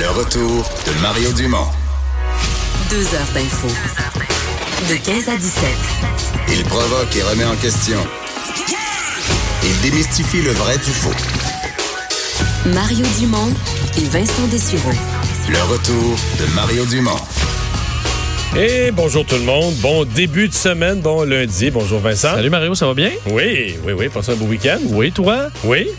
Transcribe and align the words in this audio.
Le 0.00 0.08
retour 0.08 0.64
de 0.86 1.02
Mario 1.02 1.30
Dumont. 1.34 1.66
Deux 2.88 3.04
heures 3.14 3.32
d'info. 3.34 3.68
De 4.88 4.94
15 4.96 5.28
à 5.28 5.36
17. 5.36 5.70
Il 6.48 6.64
provoque 6.64 7.14
et 7.14 7.22
remet 7.22 7.44
en 7.44 7.54
question. 7.56 7.98
Il 9.62 9.80
démystifie 9.82 10.40
le 10.40 10.52
vrai 10.52 10.78
du 10.78 10.90
faux. 10.90 11.12
Mario 12.72 13.04
Dumont 13.18 13.52
et 13.98 14.04
Vincent 14.08 14.46
Dessureau. 14.50 14.92
Le 15.50 15.62
retour 15.70 16.16
de 16.38 16.54
Mario 16.54 16.86
Dumont. 16.86 17.20
Et 18.56 18.92
bonjour 18.92 19.26
tout 19.26 19.36
le 19.36 19.44
monde. 19.44 19.74
Bon 19.82 20.06
début 20.06 20.48
de 20.48 20.54
semaine, 20.54 21.00
bon 21.00 21.24
lundi. 21.24 21.70
Bonjour 21.70 22.00
Vincent. 22.00 22.36
Salut 22.36 22.48
Mario, 22.48 22.74
ça 22.74 22.86
va 22.86 22.94
bien? 22.94 23.10
Oui, 23.26 23.76
oui, 23.84 23.92
oui. 23.92 24.08
Passez 24.08 24.32
un 24.32 24.36
beau 24.36 24.46
week-end? 24.46 24.78
Oui, 24.92 25.12
toi? 25.12 25.50
Oui. 25.62 25.90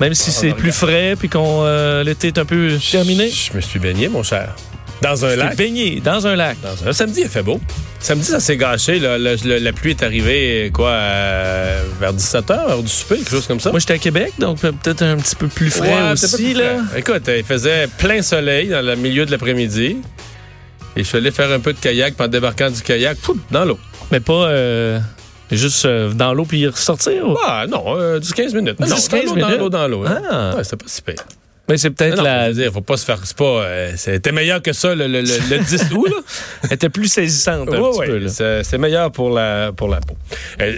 Même 0.00 0.14
si 0.14 0.30
On 0.30 0.32
c'est 0.32 0.52
plus 0.54 0.72
frais 0.72 1.14
puis 1.18 1.28
qu'on 1.28 1.62
euh, 1.64 2.02
l'été 2.02 2.28
est 2.28 2.38
un 2.38 2.44
peu 2.44 2.70
terminé. 2.90 3.28
Je 3.30 3.54
me 3.54 3.60
suis 3.60 3.78
baigné, 3.78 4.08
mon 4.08 4.22
cher. 4.22 4.54
Dans 5.02 5.24
un 5.24 5.34
lac. 5.34 5.56
baigné 5.56 6.00
dans 6.00 6.26
un 6.26 6.36
lac. 6.36 6.58
Dans 6.62 6.88
un... 6.88 6.92
Samedi, 6.92 7.22
il 7.22 7.28
fait 7.28 7.42
beau. 7.42 7.58
Samedi, 8.00 8.26
ça 8.26 8.40
s'est 8.40 8.56
gâché. 8.58 8.98
là. 8.98 9.16
Le- 9.18 9.36
le- 9.44 9.58
la 9.58 9.72
pluie 9.72 9.90
est 9.92 10.02
arrivée, 10.02 10.70
quoi, 10.74 10.92
à- 10.92 11.82
vers 12.00 12.12
17h, 12.14 12.52
heure 12.52 12.82
du 12.82 12.88
souper, 12.88 13.16
quelque 13.16 13.30
chose 13.30 13.46
comme 13.46 13.60
ça. 13.60 13.70
Moi, 13.70 13.80
j'étais 13.80 13.94
à 13.94 13.98
Québec, 13.98 14.32
donc 14.38 14.62
euh, 14.64 14.72
peut-être 14.72 15.02
un 15.02 15.16
petit 15.16 15.36
peu 15.36 15.48
plus 15.48 15.70
frais 15.70 15.88
Ouais, 15.88 16.12
aussi. 16.12 16.36
plus 16.36 16.52
là. 16.54 16.82
frais. 16.88 16.98
Écoute, 17.00 17.30
il 17.34 17.44
faisait 17.44 17.86
plein 17.98 18.20
soleil 18.20 18.68
dans 18.68 18.84
le 18.84 18.94
milieu 18.96 19.24
de 19.24 19.30
l'après-midi. 19.30 19.96
Et 20.96 21.02
je 21.02 21.08
suis 21.08 21.16
allé 21.16 21.30
faire 21.30 21.50
un 21.50 21.60
peu 21.60 21.72
de 21.72 21.78
kayak, 21.78 22.14
puis 22.14 22.24
en 22.26 22.28
débarquant 22.28 22.70
du 22.70 22.82
kayak, 22.82 23.16
pouf, 23.18 23.36
dans 23.50 23.64
l'eau. 23.64 23.78
Mais 24.10 24.20
pas 24.20 24.48
euh, 24.48 24.98
juste 25.56 25.84
euh, 25.84 26.12
dans 26.12 26.32
l'eau 26.34 26.44
puis 26.44 26.66
ressortir. 26.66 27.28
ou- 27.28 27.36
Ah 27.46 27.66
non, 27.68 27.84
euh, 27.98 28.18
10-15 28.20 28.54
minutes. 28.54 28.80
Non, 28.80 28.86
10-15 28.86 29.08
dans 29.10 29.16
l'eau, 29.16 29.26
Dans 29.40 29.46
minutes? 29.46 29.58
l'eau, 29.60 29.68
dans 29.70 29.88
l'eau. 29.88 30.04
hein. 30.06 30.22
Ah. 30.30 30.50
Ouais, 30.56 30.62
pas 30.62 30.76
si 30.86 31.02
pire. 31.02 31.14
Mais 31.68 31.76
c'est 31.78 31.90
peut-être 31.90 32.20
la. 32.20 32.52
dire, 32.52 32.72
faut 32.72 32.80
pas 32.80 32.96
se 32.96 33.04
faire. 33.04 33.20
C'est 33.22 33.36
pas. 33.36 33.44
euh, 33.44 33.92
C'était 33.96 34.32
meilleur 34.32 34.60
que 34.60 34.72
ça 34.72 34.94
le, 34.94 35.06
le, 35.06 35.20
le, 35.20 35.26
le 35.50 35.58
10 35.58 35.92
août, 35.94 36.08
là? 36.08 36.16
Elle 36.64 36.72
était 36.72 36.88
plus 36.88 37.06
saisissante 37.06 37.68
un 37.72 37.80
Ouais, 37.80 37.90
petit 37.90 37.98
ouais, 38.00 38.06
peu. 38.06 38.18
là. 38.18 38.64
c'est 38.64 38.78
meilleur 38.78 39.12
pour 39.12 39.30
la, 39.30 39.70
pour 39.72 39.88
la 39.88 40.00
peau. 40.00 40.16
Euh, 40.60 40.76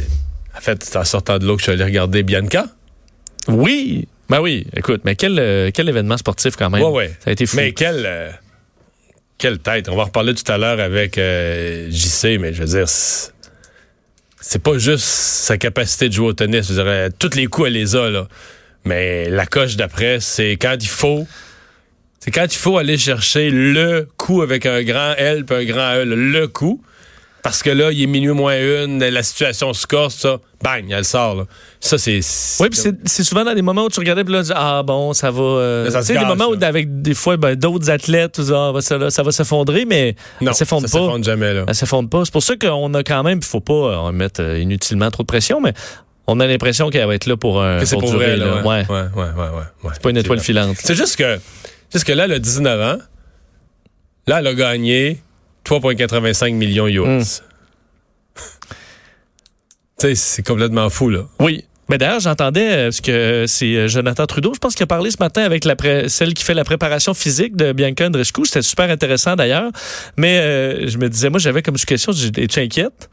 en 0.57 0.61
fait, 0.61 0.85
c'est 0.85 0.97
en 0.99 1.05
sortant 1.05 1.39
de 1.39 1.47
l'eau 1.47 1.55
que 1.57 1.61
je 1.61 1.65
suis 1.65 1.73
allé 1.73 1.85
regarder 1.85 2.23
Bianca. 2.23 2.67
Oui. 3.49 4.07
Ben 4.29 4.41
oui, 4.41 4.67
écoute, 4.77 5.01
mais 5.05 5.17
quel, 5.17 5.39
euh, 5.39 5.71
quel 5.73 5.89
événement 5.89 6.17
sportif 6.19 6.57
quand 6.57 6.69
même. 6.71 6.83
Ouais. 6.83 7.09
Ça 7.25 7.31
a 7.31 7.33
été 7.33 7.47
fou. 7.47 7.57
Mais 7.57 7.73
quelle, 7.73 8.39
quelle 9.39 9.59
tête. 9.59 9.89
On 9.89 9.97
va 9.97 10.03
en 10.03 10.07
reparler 10.07 10.35
tout 10.35 10.51
à 10.53 10.59
l'heure 10.59 10.79
avec 10.81 11.17
euh, 11.19 11.89
JC, 11.91 12.39
mais 12.39 12.53
je 12.53 12.63
veux 12.63 12.69
dire, 12.79 12.87
c'est 14.43 14.63
pas 14.63 14.77
juste 14.77 15.05
sa 15.05 15.57
capacité 15.57 16.09
de 16.09 16.15
jouer 16.15 16.27
au 16.27 16.33
tennis. 16.33 16.71
Je 16.71 16.81
euh, 16.81 17.09
tous 17.17 17.35
les 17.37 17.47
coups, 17.47 17.69
elle 17.69 17.75
les 17.75 17.97
a, 17.97 18.11
là. 18.11 18.27
Mais 18.85 19.31
la 19.31 19.47
coche 19.47 19.77
d'après, 19.77 20.19
c'est 20.21 20.53
quand 20.53 20.77
il 20.79 20.89
faut. 20.89 21.27
C'est 22.19 22.33
quand 22.33 22.47
il 22.53 22.59
faut 22.59 22.77
aller 22.77 22.99
chercher 22.99 23.51
le 23.51 24.09
coup 24.17 24.43
avec 24.43 24.67
un 24.67 24.83
grand 24.83 25.15
L 25.17 25.45
puis 25.45 25.57
un 25.57 25.65
grand 25.65 25.95
E, 25.95 26.05
le 26.05 26.47
coup. 26.49 26.83
Parce 27.43 27.61
que 27.65 27.71
là, 27.71 27.91
il 27.91 28.01
est 28.01 28.07
minuit 28.07 28.31
moins 28.31 28.57
une, 28.57 29.01
la 29.05 29.23
situation 29.25 29.73
se 29.75 29.85
corse, 29.85 30.15
ça, 30.15 30.39
bang, 30.63 30.85
elle 30.91 31.05
sort. 31.05 31.35
Là. 31.35 31.45
Ça, 31.81 31.99
c'est. 31.99 32.21
Oui, 32.61 32.69
puis 32.69 32.79
c'est- 32.79 32.95
c'est 33.05 33.25
souvent 33.25 33.43
dans 33.45 33.53
des 33.55 33.63
moments 33.63 33.83
où 33.85 33.89
tu 33.89 33.99
regardais 33.99 34.23
puis 34.23 34.33
là, 34.33 34.43
tu 34.43 34.47
dis, 34.47 34.53
ah 34.55 34.85
bon, 34.85 35.13
ça 35.13 35.33
va. 35.33 35.43
euh, 35.43 35.91
ça 35.91 36.01
tu 36.03 36.07
sais, 36.07 36.19
des 36.19 36.25
moments 36.25 36.47
où 36.47 36.55
avec 36.63 37.03
des 37.03 37.15
fois 37.15 37.37
ben, 37.37 37.57
d'autres 37.57 37.91
athlètes, 37.91 38.33
tu 38.37 38.43
dis, 38.43 38.53
ah, 38.55 38.71
ben, 38.73 38.81
ça, 38.81 38.97
là, 38.97 39.11
ça 39.11 39.25
va 39.25 39.33
s'effondrer, 39.33 39.85
mais 39.87 40.15
Non, 40.41 40.53
ça 40.53 40.59
s'effondre 40.59 40.89
ça 40.89 40.99
pas. 40.99 41.05
s'effondre 41.05 41.25
jamais, 41.25 41.53
là. 41.53 41.65
Elle 41.67 41.75
s'effondre 41.75 42.09
pas. 42.09 42.25
C'est 42.25 42.33
pour 42.33 42.45
ça 42.45 42.55
qu'on 42.57 42.95
a 42.95 43.03
quand 43.03 43.25
même, 43.25 43.39
il 43.39 43.45
faut 43.45 43.59
pas 43.61 43.73
euh, 44.09 44.13
mettre 44.13 44.41
euh, 44.41 44.61
inutilement 44.61 45.11
trop 45.11 45.25
de 45.25 45.27
pression, 45.29 45.61
mais 45.61 45.73
on 46.29 46.39
a 46.39 46.47
l'impression 46.47 46.91
qu'elle 46.91 47.09
va 47.09 47.17
être 47.17 47.27
là 47.27 47.37
pour 47.37 47.61
un 47.61 47.85
c'est 47.85 47.97
pour 47.99 48.09
durer, 48.09 48.37
vrai, 48.37 48.37
là. 48.37 48.63
Ouais, 48.63 48.65
Ouais. 48.65 48.85
ouais, 48.89 49.07
ouais, 49.17 49.33
ouais. 49.37 49.65
ouais. 49.83 49.93
Pas 50.01 50.11
une 50.11 50.17
étoile 50.17 50.39
filante. 50.39 50.77
C'est 50.79 50.95
juste 50.95 51.17
que, 51.17 51.41
juste 51.93 52.05
que 52.05 52.13
là, 52.13 52.27
elle 52.27 52.33
a 52.35 52.39
19 52.39 52.81
ans. 52.81 52.99
Là, 54.29 54.39
elle 54.39 54.47
a 54.47 54.55
gagné 54.55 55.21
3,85 55.65 56.55
millions 56.55 56.87
US. 56.87 57.43
Tu 59.99 60.09
sais, 60.09 60.15
c'est 60.17 60.43
complètement 60.43 60.91
fou, 60.91 61.11
là. 61.11 61.27
Oui. 61.39 61.65
Mais 61.89 61.99
d'ailleurs, 61.99 62.21
j'entendais 62.21 62.71
euh, 62.71 62.91
ce 62.91 63.03
que 63.03 63.45
c'est 63.47 63.77
euh, 63.77 63.87
Jonathan 63.87 64.27
Trudeau, 64.27 64.53
je 64.55 64.59
pense 64.59 64.75
qu'il 64.75 64.85
a 64.85 64.87
parlé 64.87 65.11
ce 65.11 65.19
matin 65.21 65.43
avec 65.43 65.65
la 65.65 65.77
celle 66.09 66.33
qui 66.33 66.43
fait 66.43 66.55
la 66.55 66.65
préparation 66.65 67.13
physique 67.13 67.55
de 67.55 67.73
Bianca 67.73 68.07
Andreescu. 68.07 68.47
C'était 68.47 68.63
super 68.63 68.89
intéressant 68.91 69.37
d'ailleurs. 69.37 69.71
Mais 70.17 70.39
euh, 70.39 70.89
je 70.89 70.97
me 70.99 71.09
disais, 71.09 71.29
moi, 71.29 71.39
j'avais 71.39 71.63
comme 71.63 71.77
question, 71.77 72.13
es-tu 72.13 72.61
inquiète? 72.61 73.11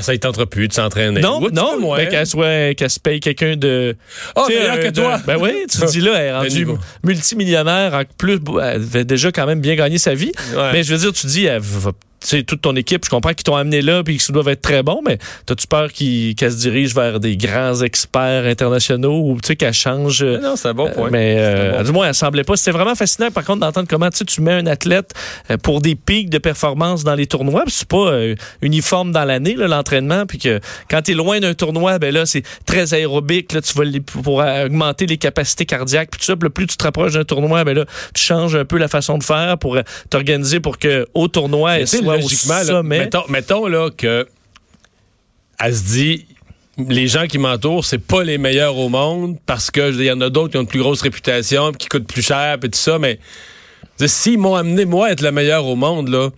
Ça 0.00 0.12
ne 0.12 0.16
plus 0.46 0.68
de 0.68 0.72
s'entraîner. 0.72 1.20
Non, 1.20 1.40
Ou 1.42 1.50
non, 1.50 1.94
mais 1.96 2.08
qu'elle 2.08 2.26
soit, 2.26 2.74
qu'elle 2.74 2.90
se 2.90 2.98
paye 3.00 3.20
quelqu'un 3.20 3.56
de. 3.56 3.96
Ah, 4.34 4.44
sais, 4.48 4.58
meilleur 4.58 4.74
euh, 4.76 4.82
que 4.82 4.88
de- 4.88 5.00
toi. 5.00 5.20
Ben 5.26 5.36
oui, 5.40 5.52
tu 5.70 5.78
te 5.78 5.86
dis 5.90 6.00
là, 6.00 6.12
elle 6.16 6.26
est 6.26 6.32
rendue 6.36 6.66
multimillionnaire, 7.04 7.94
en 7.94 8.02
plus, 8.18 8.38
elle 8.62 8.82
avait 8.82 9.04
déjà 9.04 9.30
quand 9.30 9.46
même 9.46 9.60
bien 9.60 9.74
gagné 9.76 9.98
sa 9.98 10.14
vie. 10.14 10.32
Ouais. 10.56 10.72
Mais 10.72 10.82
je 10.82 10.92
veux 10.94 10.98
dire, 11.00 11.12
tu 11.12 11.26
dis, 11.26 11.44
elle 11.44 11.60
va- 11.60 11.92
sais, 12.28 12.42
toute 12.42 12.60
ton 12.62 12.74
équipe, 12.76 13.04
je 13.04 13.10
comprends 13.10 13.32
qu'ils 13.34 13.44
t'ont 13.44 13.56
amené 13.56 13.82
là 13.82 14.02
puis 14.02 14.18
qu'ils 14.18 14.32
doivent 14.32 14.48
être 14.48 14.62
très 14.62 14.82
bons, 14.82 15.00
mais 15.06 15.18
as-tu 15.50 15.66
peur 15.66 15.92
qu'ils- 15.92 16.34
qu'elle 16.34 16.52
se 16.52 16.58
dirige 16.58 16.94
vers 16.94 17.20
des 17.20 17.36
grands 17.36 17.80
experts 17.82 18.44
internationaux 18.46 19.22
ou 19.24 19.38
tu 19.42 19.48
sais 19.48 19.56
qu'elle 19.56 19.72
change? 19.74 20.22
euh, 20.22 20.38
Non, 20.38 20.56
c'est 20.56 20.68
un 20.68 20.74
bon 20.74 20.88
point. 20.90 21.10
mais 21.10 21.36
euh, 21.38 21.72
C'est 21.72 21.78
bon 21.78 21.84
du 21.84 21.92
moins, 21.92 22.08
elle 22.08 22.14
semblait 22.14 22.44
pas. 22.44 22.56
C'était 22.56 22.70
vraiment 22.72 22.94
fascinant, 22.94 23.30
par 23.30 23.44
contre, 23.44 23.60
d'entendre 23.60 23.86
comment 23.88 24.10
tu 24.10 24.18
sais, 24.18 24.24
tu 24.24 24.40
mets 24.40 24.52
un 24.52 24.66
athlète 24.66 25.12
euh, 25.50 25.56
pour 25.56 25.80
des 25.80 25.94
pics 25.94 26.30
de 26.30 26.38
performance 26.38 27.04
dans 27.04 27.14
les 27.14 27.26
tournois. 27.26 27.62
puis 27.64 27.72
C'est 27.74 27.88
pas 27.88 28.08
euh, 28.12 28.34
uniforme 28.62 29.12
dans 29.12 29.24
l'année, 29.24 29.54
l'entraînement. 29.56 30.26
Puis 30.26 30.38
que 30.38 30.60
quand 30.90 31.02
tu 31.02 31.12
es 31.12 31.14
loin 31.14 31.40
d'un 31.40 31.54
tournoi, 31.54 31.98
ben 31.98 32.12
là, 32.14 32.26
c'est 32.26 32.42
très 32.66 32.94
aérobique. 32.94 33.52
Là, 33.52 33.60
tu 33.60 33.74
vas 33.74 33.84
les- 33.84 34.00
pour 34.00 34.40
euh, 34.40 34.66
augmenter 34.66 35.06
les 35.06 35.18
capacités 35.18 35.66
cardiaques. 35.66 36.10
Puis 36.10 36.20
tout 36.20 36.26
ça, 36.26 36.36
puis 36.36 36.48
plus 36.50 36.66
tu 36.66 36.76
te 36.76 36.84
rapproches 36.84 37.12
d'un 37.14 37.24
tournoi, 37.24 37.64
ben 37.64 37.74
là, 37.76 37.84
tu 38.14 38.22
changes 38.22 38.54
un 38.56 38.64
peu 38.64 38.78
la 38.78 38.88
façon 38.88 39.18
de 39.18 39.24
faire 39.24 39.58
pour 39.58 39.76
euh, 39.76 39.82
t'organiser 40.10 40.60
pour 40.60 40.78
que 40.78 41.06
au 41.14 41.28
tournoi, 41.28 41.78
elle 41.78 41.88
tu 41.88 41.96
au 42.16 42.20
logiquement, 42.20 42.62
là, 42.62 42.82
mettons, 42.82 43.24
mettons 43.28 43.66
là 43.66 43.90
que 43.90 44.26
elle 45.60 45.74
se 45.76 45.84
dit 45.84 46.26
les 46.88 47.06
gens 47.06 47.26
qui 47.26 47.38
m'entourent, 47.38 47.84
c'est 47.84 47.98
pas 47.98 48.24
les 48.24 48.36
meilleurs 48.38 48.76
au 48.76 48.88
monde 48.88 49.36
parce 49.46 49.70
que 49.70 49.92
il 49.92 50.02
y 50.04 50.10
en 50.10 50.20
a 50.20 50.28
d'autres 50.30 50.50
qui 50.50 50.56
ont 50.56 50.62
une 50.62 50.66
plus 50.66 50.80
grosse 50.80 51.02
réputation, 51.02 51.70
qui 51.72 51.86
coûtent 51.88 52.06
plus 52.08 52.22
cher, 52.22 52.58
puis 52.58 52.68
tout 52.70 52.78
ça, 52.78 52.98
mais 52.98 53.18
s'ils 54.06 54.38
m'ont 54.38 54.56
amené 54.56 54.84
moi 54.84 55.06
à 55.06 55.10
être 55.12 55.20
le 55.22 55.30
meilleur 55.30 55.66
au 55.66 55.76
monde 55.76 56.08
là, 56.08 56.30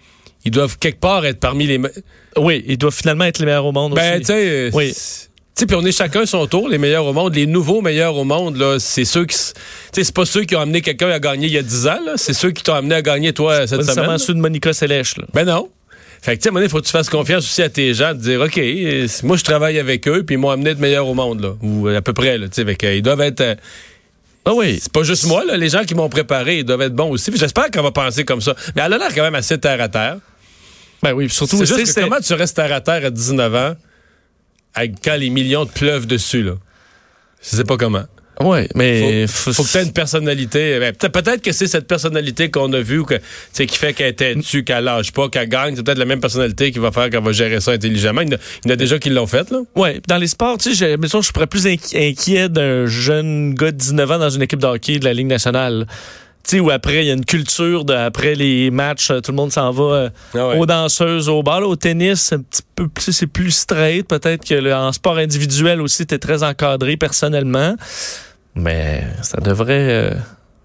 ils 0.44 0.50
doivent 0.50 0.78
quelque 0.78 1.00
part 1.00 1.24
être 1.24 1.40
parmi 1.40 1.66
les 1.66 1.78
me- 1.78 1.92
Oui, 2.36 2.62
ils 2.66 2.76
doivent 2.76 2.94
finalement 2.94 3.24
être 3.24 3.38
les 3.38 3.46
meilleurs 3.46 3.64
au 3.64 3.72
monde 3.72 3.94
ben 3.94 4.14
aussi. 4.16 4.20
tu 4.20 4.26
sais 4.26 4.70
Oui. 4.74 4.94
C'est- 5.56 5.56
tu 5.56 5.62
sais, 5.62 5.66
puis 5.66 5.76
on 5.76 5.86
est 5.86 5.92
chacun 5.92 6.26
son 6.26 6.46
tour, 6.46 6.68
les 6.68 6.78
meilleurs 6.78 7.06
au 7.06 7.12
monde. 7.12 7.34
Les 7.34 7.46
nouveaux 7.46 7.80
meilleurs 7.80 8.16
au 8.16 8.24
monde, 8.24 8.56
là, 8.56 8.76
c'est 8.78 9.04
ceux 9.04 9.24
qui. 9.24 9.36
Tu 9.36 9.42
sais, 9.92 10.04
c'est 10.04 10.14
pas 10.14 10.26
ceux 10.26 10.44
qui 10.44 10.54
ont 10.56 10.60
amené 10.60 10.80
quelqu'un 10.82 11.08
à 11.10 11.18
gagner 11.18 11.46
il 11.46 11.52
y 11.52 11.58
a 11.58 11.62
10 11.62 11.86
ans, 11.86 11.98
là. 12.04 12.12
C'est 12.16 12.32
ceux 12.34 12.50
qui 12.50 12.62
t'ont 12.62 12.74
amené 12.74 12.94
à 12.96 13.02
gagner, 13.02 13.32
toi, 13.32 13.66
cette 13.66 13.84
Pas 13.86 13.94
semaine. 13.94 14.18
ceux 14.18 14.34
de 14.34 14.40
Monica 14.40 14.72
Selèche. 14.72 15.16
Là. 15.16 15.24
Ben 15.34 15.44
non. 15.44 15.68
Fait 16.22 16.36
que, 16.36 16.42
tu 16.42 16.48
sais, 16.48 16.54
donné, 16.54 16.68
faut 16.68 16.80
que 16.80 16.86
tu 16.86 16.90
fasses 16.90 17.08
confiance 17.10 17.44
aussi 17.44 17.62
à 17.62 17.68
tes 17.68 17.94
gens, 17.94 18.12
de 18.14 18.18
dire, 18.20 18.40
OK, 18.40 18.58
euh, 18.58 19.06
moi, 19.22 19.36
je 19.36 19.44
travaille 19.44 19.78
avec 19.78 20.08
eux, 20.08 20.24
puis 20.24 20.34
ils 20.34 20.38
m'ont 20.38 20.50
amené 20.50 20.74
de 20.74 20.80
meilleur 20.80 21.06
au 21.06 21.14
monde, 21.14 21.40
là. 21.40 21.50
Ou 21.62 21.88
euh, 21.88 21.98
à 21.98 22.02
peu 22.02 22.12
près, 22.12 22.36
là. 22.38 22.48
Tu 22.48 22.64
sais, 22.64 22.96
ils 22.96 23.02
doivent 23.02 23.20
être. 23.20 23.40
euh, 23.42 23.54
Ah 24.44 24.52
oui. 24.54 24.78
c'est 24.80 24.92
pas 24.92 25.02
juste 25.02 25.26
moi, 25.26 25.44
là. 25.44 25.56
Les 25.56 25.68
gens 25.68 25.84
qui 25.84 25.94
m'ont 25.94 26.08
préparé, 26.08 26.58
ils 26.58 26.64
doivent 26.64 26.82
être 26.82 26.94
bons 26.94 27.10
aussi. 27.10 27.30
J'espère 27.34 27.70
qu'on 27.70 27.82
va 27.82 27.90
penser 27.92 28.24
comme 28.24 28.40
ça. 28.40 28.54
Mais 28.74 28.82
elle 28.84 28.92
a 28.92 28.98
l'air 28.98 29.14
quand 29.14 29.22
même 29.22 29.34
assez 29.34 29.58
terre 29.58 29.80
à 29.80 29.88
terre. 29.88 30.16
Ben 31.02 31.12
oui, 31.12 31.28
surtout, 31.28 31.56
C'est 31.58 31.66
juste 31.66 31.80
que 31.80 31.86
c'est- 31.86 32.00
comment 32.02 32.20
tu 32.20 32.32
restes 32.34 32.56
terre 32.56 32.72
à 32.72 32.80
terre 32.80 33.04
à 33.04 33.10
19 33.10 33.54
ans, 33.54 33.74
quand 35.04 35.16
les 35.16 35.30
millions 35.30 35.66
te 35.66 35.78
pleuvent 35.78 36.06
dessus, 36.06 36.42
là. 36.42 36.52
Je 37.42 37.56
sais 37.56 37.64
pas 37.64 37.76
comment. 37.76 38.04
Ouais, 38.38 38.68
mais 38.74 39.26
Faut, 39.26 39.50
faut 39.54 39.62
que 39.64 39.68
tu 39.70 39.78
aies 39.78 39.84
une 39.84 39.94
personnalité. 39.94 40.78
Ben, 40.78 40.92
peut- 40.94 41.08
peut-être 41.08 41.40
que 41.40 41.52
c'est 41.52 41.66
cette 41.66 41.86
personnalité 41.86 42.50
qu'on 42.50 42.70
a 42.74 42.80
vue 42.80 43.02
que, 43.04 43.14
qui 43.54 43.78
fait 43.78 43.94
qu'elle 43.94 44.08
est 44.08 44.12
têtue, 44.12 44.62
qu'elle 44.62 44.84
lâche 44.84 45.10
pas, 45.12 45.30
qu'elle 45.30 45.48
gagne. 45.48 45.74
C'est 45.74 45.82
peut-être 45.82 45.96
la 45.98 46.04
même 46.04 46.20
personnalité 46.20 46.70
qui 46.70 46.78
va 46.78 46.92
faire 46.92 47.08
qu'elle 47.08 47.22
va 47.22 47.32
gérer 47.32 47.60
ça 47.62 47.70
intelligemment. 47.72 48.20
Il 48.20 48.28
y 48.28 48.34
en 48.34 48.36
a, 48.36 48.40
il 48.64 48.68
y 48.68 48.70
en 48.72 48.74
a 48.74 48.76
déjà 48.76 48.98
qui 48.98 49.08
l'ont 49.08 49.26
fait, 49.26 49.50
là. 49.50 49.60
Ouais, 49.74 50.02
dans 50.06 50.18
les 50.18 50.26
sports, 50.26 50.58
tu 50.58 50.74
sais, 50.74 50.98
je 51.00 51.22
serais 51.22 51.46
plus 51.46 51.64
inqui- 51.64 51.96
inquiet 52.10 52.50
d'un 52.50 52.84
jeune 52.84 53.54
gars 53.54 53.70
de 53.72 53.76
19 53.78 54.10
ans 54.10 54.18
dans 54.18 54.28
une 54.30 54.42
équipe 54.42 54.58
de 54.60 54.66
hockey 54.66 54.98
de 54.98 55.06
la 55.06 55.14
Ligue 55.14 55.28
nationale. 55.28 55.86
Sais, 56.48 56.60
où 56.60 56.70
après, 56.70 57.02
il 57.02 57.06
y 57.08 57.10
a 57.10 57.14
une 57.14 57.24
culture 57.24 57.84
de, 57.84 57.92
après 57.92 58.36
les 58.36 58.70
matchs, 58.70 59.10
euh, 59.10 59.20
tout 59.20 59.32
le 59.32 59.36
monde 59.36 59.50
s'en 59.50 59.72
va 59.72 59.82
euh, 59.82 60.08
Ah 60.32 60.46
ouais. 60.48 60.58
aux 60.58 60.64
danseuses, 60.66 61.28
au 61.28 61.42
bal, 61.42 61.64
au 61.64 61.74
tennis, 61.74 62.20
c'est 62.20 62.36
un 62.36 62.40
petit 62.40 62.62
peu 62.76 62.86
plus, 62.86 63.10
c'est 63.10 63.26
plus 63.26 63.50
straight. 63.50 64.06
Peut-être 64.06 64.44
que 64.44 64.54
le- 64.54 64.72
en 64.72 64.92
sport 64.92 65.16
individuel 65.18 65.80
aussi, 65.80 66.06
t'es 66.06 66.18
très 66.20 66.44
encadré 66.44 66.96
personnellement. 66.96 67.74
Mais 68.54 69.02
ça 69.22 69.38
devrait, 69.40 69.88
euh, 69.90 70.10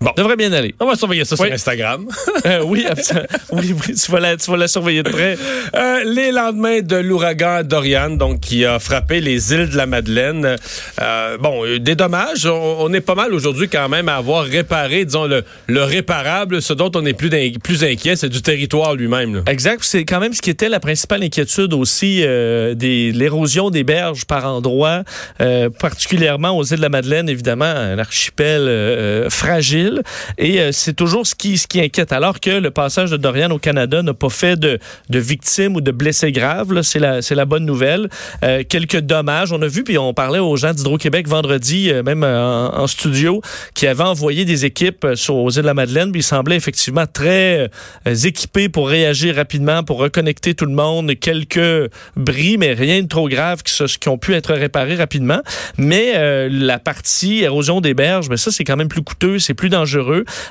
Bon. 0.01 0.11
devrait 0.17 0.35
bien 0.35 0.51
aller. 0.53 0.73
On 0.79 0.85
va 0.87 0.95
surveiller 0.95 1.25
ça 1.25 1.35
Oui. 1.39 1.47
sur 1.47 1.53
Instagram. 1.53 2.07
Euh, 2.43 2.63
oui, 2.65 2.85
absolument. 2.89 3.27
oui, 3.51 3.75
oui, 3.87 3.93
tu 3.93 4.11
vas 4.11 4.19
la, 4.19 4.35
tu 4.35 4.49
vas 4.49 4.57
la 4.57 4.67
surveiller 4.67 5.03
de 5.03 5.09
près. 5.11 5.37
Euh, 5.75 6.03
les 6.05 6.31
lendemains 6.31 6.81
de 6.81 6.95
l'ouragan 6.95 7.61
Dorian, 7.63 8.09
donc 8.09 8.39
qui 8.39 8.65
a 8.65 8.79
frappé 8.79 9.21
les 9.21 9.53
îles 9.53 9.69
de 9.69 9.77
la 9.77 9.85
Madeleine. 9.85 10.55
Euh, 10.99 11.37
bon, 11.37 11.63
euh, 11.63 11.77
des 11.77 11.93
dommages. 11.93 12.47
On, 12.47 12.77
on 12.79 12.93
est 12.93 13.01
pas 13.01 13.13
mal 13.13 13.31
aujourd'hui 13.35 13.69
quand 13.69 13.87
même 13.89 14.09
à 14.09 14.15
avoir 14.15 14.43
réparé, 14.45 15.05
disons 15.05 15.25
le, 15.27 15.43
le 15.67 15.83
réparable. 15.83 16.63
Ce 16.63 16.73
dont 16.73 16.89
on 16.95 17.05
est 17.05 17.13
plus, 17.13 17.29
plus 17.61 17.83
inquiet, 17.83 18.15
c'est 18.15 18.29
du 18.29 18.41
territoire 18.41 18.95
lui-même. 18.95 19.43
Exact. 19.47 19.83
C'est 19.83 20.03
quand 20.03 20.19
même 20.19 20.33
ce 20.33 20.41
qui 20.41 20.49
était 20.49 20.69
la 20.69 20.79
principale 20.79 21.21
inquiétude 21.21 21.73
aussi 21.75 22.21
euh, 22.23 22.73
des 22.73 23.11
l'érosion 23.11 23.69
des 23.69 23.83
berges 23.83 24.25
par 24.25 24.45
endroits, 24.47 25.03
euh, 25.41 25.69
particulièrement 25.69 26.57
aux 26.57 26.63
îles 26.63 26.77
de 26.77 26.81
la 26.81 26.89
Madeleine, 26.89 27.29
évidemment, 27.29 27.65
un 27.65 27.99
archipel 27.99 28.61
euh, 28.67 29.29
fragile. 29.29 29.90
Et 30.37 30.59
euh, 30.59 30.71
c'est 30.71 30.93
toujours 30.93 31.25
ce 31.25 31.35
qui, 31.35 31.59
inquiète. 31.75 32.11
Alors 32.11 32.39
que 32.39 32.49
le 32.49 32.71
passage 32.71 33.11
de 33.11 33.17
Dorian 33.17 33.51
au 33.51 33.59
Canada 33.59 34.01
n'a 34.01 34.13
pas 34.13 34.29
fait 34.29 34.59
de, 34.59 34.79
victimes 35.09 35.75
ou 35.75 35.81
de 35.81 35.91
blessés 35.91 36.31
graves. 36.31 36.81
C'est 36.81 36.99
la, 36.99 37.45
bonne 37.45 37.65
nouvelle. 37.65 38.09
Euh, 38.43 38.63
quelques 38.67 38.99
dommages. 38.99 39.51
On 39.51 39.61
a 39.61 39.67
vu, 39.67 39.83
puis 39.83 39.97
on 39.97 40.13
parlait 40.13 40.39
aux 40.39 40.55
gens 40.55 40.73
d'Hydro-Québec 40.73 41.27
vendredi, 41.27 41.91
euh, 41.91 42.03
même 42.03 42.23
en, 42.23 42.87
studio, 42.87 43.41
qui 43.73 43.87
avaient 43.87 44.03
envoyé 44.03 44.45
des 44.45 44.65
équipes 44.65 45.07
sur, 45.15 45.35
aux 45.35 45.49
îles 45.49 45.61
de 45.61 45.67
la 45.67 45.73
Madeleine. 45.73 46.11
Puis 46.11 46.21
ils 46.21 46.23
semblaient 46.23 46.55
effectivement 46.55 47.05
très 47.11 47.69
équipés 48.05 48.69
pour 48.69 48.89
réagir 48.89 49.35
rapidement, 49.35 49.83
pour 49.83 49.99
reconnecter 49.99 50.55
tout 50.55 50.65
le 50.65 50.73
monde. 50.73 51.13
Quelques 51.19 51.91
bris, 52.15 52.57
mais 52.57 52.73
rien 52.73 53.01
de 53.01 53.07
trop 53.07 53.29
grave 53.29 53.63
qui, 53.63 53.73
qui 53.99 54.09
ont 54.09 54.17
pu 54.17 54.33
être 54.33 54.53
réparés 54.53 54.95
rapidement. 54.95 55.41
Mais 55.77 56.49
la 56.49 56.79
partie 56.79 57.43
érosion 57.43 57.81
des 57.81 57.93
berges, 57.93 58.25
mais 58.25 58.35
ben 58.35 58.37
ça, 58.37 58.51
c'est 58.51 58.63
quand 58.63 58.77
même 58.77 58.87
plus 58.87 59.03
coûteux, 59.03 59.39
c'est 59.39 59.53
plus 59.53 59.69
dangereux. 59.69 59.80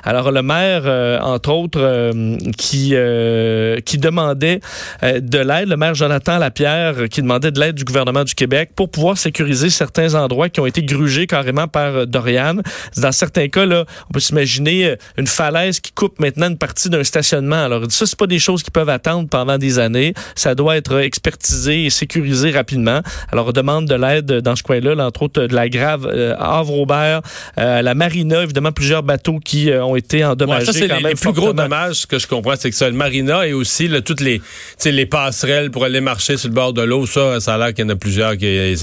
Alors, 0.03 0.31
le 0.31 0.41
maire, 0.41 0.83
euh, 0.85 1.19
entre 1.19 1.51
autres, 1.51 1.79
euh, 1.79 2.37
qui, 2.57 2.91
euh, 2.93 3.79
qui 3.81 3.97
demandait 3.97 4.59
de 5.01 5.37
l'aide, 5.39 5.69
le 5.69 5.77
maire 5.77 5.95
Jonathan 5.95 6.37
Lapierre, 6.37 7.09
qui 7.09 7.21
demandait 7.21 7.51
de 7.51 7.59
l'aide 7.59 7.75
du 7.75 7.83
gouvernement 7.83 8.23
du 8.23 8.35
Québec 8.35 8.71
pour 8.75 8.89
pouvoir 8.89 9.17
sécuriser 9.17 9.69
certains 9.69 10.15
endroits 10.15 10.49
qui 10.49 10.59
ont 10.59 10.65
été 10.65 10.83
grugés 10.83 11.27
carrément 11.27 11.67
par 11.67 12.07
Dorian. 12.07 12.57
Dans 12.97 13.11
certains 13.11 13.47
cas, 13.47 13.65
là, 13.65 13.85
on 14.09 14.13
peut 14.13 14.19
s'imaginer 14.19 14.95
une 15.17 15.27
falaise 15.27 15.79
qui 15.79 15.91
coupe 15.91 16.19
maintenant 16.19 16.47
une 16.47 16.57
partie 16.57 16.89
d'un 16.89 17.03
stationnement. 17.03 17.63
Alors, 17.63 17.83
ça, 17.89 18.05
c'est 18.05 18.17
pas 18.17 18.27
des 18.27 18.39
choses 18.39 18.63
qui 18.63 18.71
peuvent 18.71 18.89
attendre 18.89 19.27
pendant 19.29 19.57
des 19.57 19.79
années. 19.79 20.13
Ça 20.35 20.55
doit 20.55 20.77
être 20.77 20.99
expertisé 20.99 21.85
et 21.85 21.89
sécurisé 21.89 22.51
rapidement. 22.51 23.01
Alors, 23.31 23.47
on 23.47 23.51
demande 23.51 23.85
de 23.85 23.95
l'aide 23.95 24.25
dans 24.25 24.55
ce 24.55 24.63
coin-là, 24.63 24.95
entre 25.05 25.23
autres 25.23 25.43
de 25.43 25.55
la 25.55 25.69
grave 25.69 26.07
Havre-Aubert, 26.39 27.21
la 27.57 27.93
marina, 27.93 28.43
évidemment, 28.43 28.71
plusieurs 28.71 29.03
bateaux 29.03 29.20
qui 29.43 29.69
euh, 29.69 29.83
ont 29.83 29.95
été 29.95 30.23
endommagés. 30.25 30.65
ça, 30.65 30.73
c'est 30.73 30.87
les, 30.87 31.15
plus 31.15 31.31
gros 31.31 31.53
dommages, 31.53 31.95
ce 31.95 32.07
que 32.07 32.19
je 32.19 32.27
comprends, 32.27 32.53
c'est 32.57 32.69
que 32.69 32.75
ça, 32.75 32.89
le 32.89 32.95
marina 32.95 33.45
et 33.45 33.53
aussi 33.53 33.89
toutes 34.03 34.21
les, 34.21 34.41
les 34.85 35.05
passerelles 35.05 35.71
pour 35.71 35.83
aller 35.83 36.01
marcher 36.01 36.37
sur 36.37 36.49
le 36.49 36.55
bord 36.55 36.73
de 36.73 36.81
l'eau, 36.81 37.05
ça, 37.05 37.39
ça 37.39 37.55
a 37.55 37.57
l'air 37.57 37.73
qu'il 37.73 37.85
y 37.85 37.87
en 37.87 37.89
a 37.91 37.95
plusieurs 37.95 38.37
qui, 38.37 38.75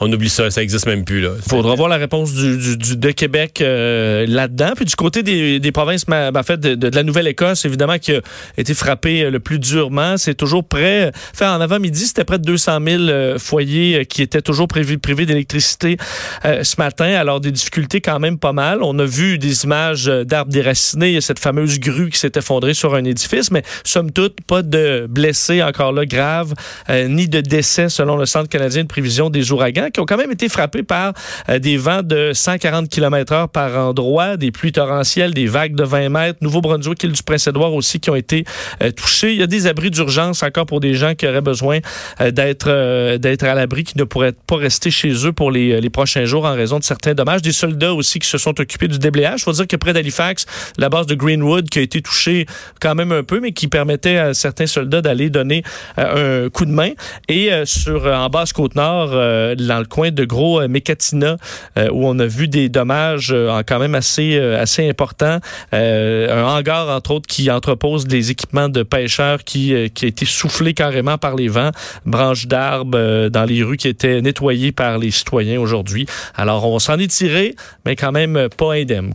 on 0.00 0.12
oublie 0.12 0.28
ça, 0.28 0.50
ça 0.50 0.62
existe 0.62 0.86
même 0.86 1.04
plus, 1.04 1.20
là. 1.20 1.30
Faudra 1.48 1.74
voir 1.74 1.88
la 1.88 1.96
réponse 1.96 2.32
du, 2.34 2.76
de 2.76 3.10
Québec 3.10 3.60
euh, 3.60 4.26
là-dedans. 4.26 4.72
Puis 4.76 4.84
du 4.84 4.96
côté 4.96 5.22
des, 5.22 5.72
provinces, 5.72 6.04
ben, 6.06 6.34
en 6.34 6.42
fait, 6.42 6.60
de, 6.60 6.88
la 6.94 7.02
Nouvelle-Écosse, 7.02 7.64
évidemment, 7.64 7.98
qui 7.98 8.12
a 8.12 8.20
été 8.56 8.74
frappé 8.74 9.22
euh, 9.22 9.30
le 9.30 9.40
plus 9.40 9.58
durement, 9.58 10.16
c'est 10.16 10.34
toujours 10.34 10.64
près, 10.64 11.12
enfin, 11.34 11.56
en 11.56 11.60
avant-midi, 11.60 12.06
c'était 12.06 12.24
près 12.24 12.38
de 12.38 12.44
200 12.44 12.78
000 12.86 13.38
foyers 13.38 14.06
qui 14.06 14.22
étaient 14.22 14.42
toujours 14.42 14.68
privés, 14.68 14.98
privés 14.98 15.26
d'électricité 15.26 15.96
ce 16.44 16.74
matin. 16.78 17.06
Alors, 17.06 17.40
des 17.40 17.50
difficultés 17.50 18.00
quand 18.00 18.18
même 18.18 18.38
pas 18.38 18.52
mal. 18.52 18.82
On 18.82 18.98
a 18.98 19.04
vu 19.04 19.38
des 19.42 19.64
images 19.64 20.06
d'arbres 20.06 20.52
déracinés. 20.52 21.08
Il 21.08 21.14
y 21.14 21.18
a 21.18 21.20
cette 21.20 21.40
fameuse 21.40 21.78
grue 21.78 22.08
qui 22.08 22.18
s'est 22.18 22.32
effondrée 22.36 22.72
sur 22.72 22.94
un 22.94 23.04
édifice, 23.04 23.50
mais 23.50 23.62
somme 23.84 24.10
toute, 24.10 24.40
pas 24.46 24.62
de 24.62 25.06
blessés 25.08 25.62
encore 25.62 25.92
là 25.92 26.06
graves, 26.06 26.54
euh, 26.88 27.08
ni 27.08 27.28
de 27.28 27.40
décès 27.40 27.88
selon 27.88 28.16
le 28.16 28.24
Centre 28.24 28.48
canadien 28.48 28.84
de 28.84 28.88
prévision 28.88 29.28
des 29.28 29.52
ouragans, 29.52 29.88
qui 29.92 30.00
ont 30.00 30.06
quand 30.06 30.16
même 30.16 30.30
été 30.30 30.48
frappés 30.48 30.82
par 30.82 31.12
euh, 31.48 31.58
des 31.58 31.76
vents 31.76 32.02
de 32.02 32.30
140 32.32 32.88
km 32.88 33.32
heure 33.32 33.48
par 33.48 33.76
endroit, 33.76 34.36
des 34.36 34.52
pluies 34.52 34.72
torrentielles, 34.72 35.34
des 35.34 35.46
vagues 35.46 35.74
de 35.74 35.84
20 35.84 36.08
mètres. 36.08 36.38
Nouveau-Brunswick, 36.40 37.02
île 37.02 37.12
du 37.12 37.22
Prince-Édouard 37.22 37.74
aussi 37.74 38.00
qui 38.00 38.10
ont 38.10 38.16
été 38.16 38.44
euh, 38.82 38.90
touchés. 38.92 39.32
Il 39.32 39.40
y 39.40 39.42
a 39.42 39.46
des 39.46 39.66
abris 39.66 39.90
d'urgence 39.90 40.42
encore 40.42 40.66
pour 40.66 40.80
des 40.80 40.94
gens 40.94 41.14
qui 41.14 41.26
auraient 41.26 41.40
besoin 41.40 41.80
d'être 42.20 43.16
d'être 43.16 43.44
à 43.44 43.54
l'abri, 43.54 43.84
qui 43.84 43.98
ne 43.98 44.04
pourraient 44.04 44.34
pas 44.46 44.56
rester 44.56 44.90
chez 44.90 45.26
eux 45.26 45.32
pour 45.32 45.50
les, 45.50 45.80
les 45.80 45.90
prochains 45.90 46.24
jours 46.24 46.44
en 46.44 46.54
raison 46.54 46.78
de 46.78 46.84
certains 46.84 47.14
dommages. 47.14 47.42
Des 47.42 47.52
soldats 47.52 47.92
aussi 47.92 48.18
qui 48.18 48.28
se 48.28 48.38
sont 48.38 48.58
occupés 48.60 48.88
du 48.88 48.98
déblayage. 48.98 49.31
Il 49.36 49.42
faut 49.42 49.52
dire 49.52 49.66
que 49.66 49.76
près 49.76 49.92
d'Halifax, 49.92 50.46
la 50.78 50.88
base 50.88 51.06
de 51.06 51.14
Greenwood 51.14 51.68
qui 51.68 51.78
a 51.78 51.82
été 51.82 52.02
touchée 52.02 52.46
quand 52.80 52.94
même 52.94 53.12
un 53.12 53.22
peu, 53.22 53.40
mais 53.40 53.52
qui 53.52 53.68
permettait 53.68 54.16
à 54.16 54.34
certains 54.34 54.66
soldats 54.66 55.02
d'aller 55.02 55.30
donner 55.30 55.62
euh, 55.98 56.46
un 56.46 56.50
coup 56.50 56.64
de 56.64 56.70
main. 56.70 56.90
Et 57.28 57.52
euh, 57.52 57.64
sur 57.64 58.06
en 58.06 58.28
basse 58.28 58.52
côte 58.52 58.74
nord, 58.74 59.10
euh, 59.12 59.54
dans 59.54 59.78
le 59.78 59.84
coin 59.84 60.10
de 60.10 60.24
Gros 60.24 60.66
Mécatina, 60.68 61.36
où 61.76 62.06
on 62.06 62.18
a 62.18 62.26
vu 62.26 62.48
des 62.48 62.68
dommages 62.68 63.34
quand 63.66 63.78
même 63.78 63.94
assez 63.94 64.38
assez 64.38 64.88
importants, 64.88 65.38
un 65.72 66.44
hangar 66.44 66.88
entre 66.88 67.12
autres 67.12 67.26
qui 67.26 67.50
entrepose 67.50 68.06
des 68.06 68.30
équipements 68.30 68.68
de 68.68 68.82
pêcheurs 68.82 69.44
qui 69.44 69.74
qui 69.94 70.04
a 70.04 70.08
été 70.08 70.26
soufflé 70.26 70.74
carrément 70.74 71.18
par 71.18 71.34
les 71.34 71.48
vents, 71.48 71.70
branches 72.06 72.46
d'arbres 72.46 73.28
dans 73.28 73.44
les 73.44 73.62
rues 73.62 73.76
qui 73.76 73.88
étaient 73.88 74.20
nettoyées 74.20 74.72
par 74.72 74.98
les 74.98 75.10
citoyens 75.10 75.60
aujourd'hui. 75.60 76.06
Alors 76.34 76.66
on 76.66 76.78
s'en 76.78 76.98
est 76.98 77.10
tiré, 77.10 77.54
mais 77.84 77.96
quand 77.96 78.12
même 78.12 78.48
pas 78.56 78.74
indemne 78.74 79.12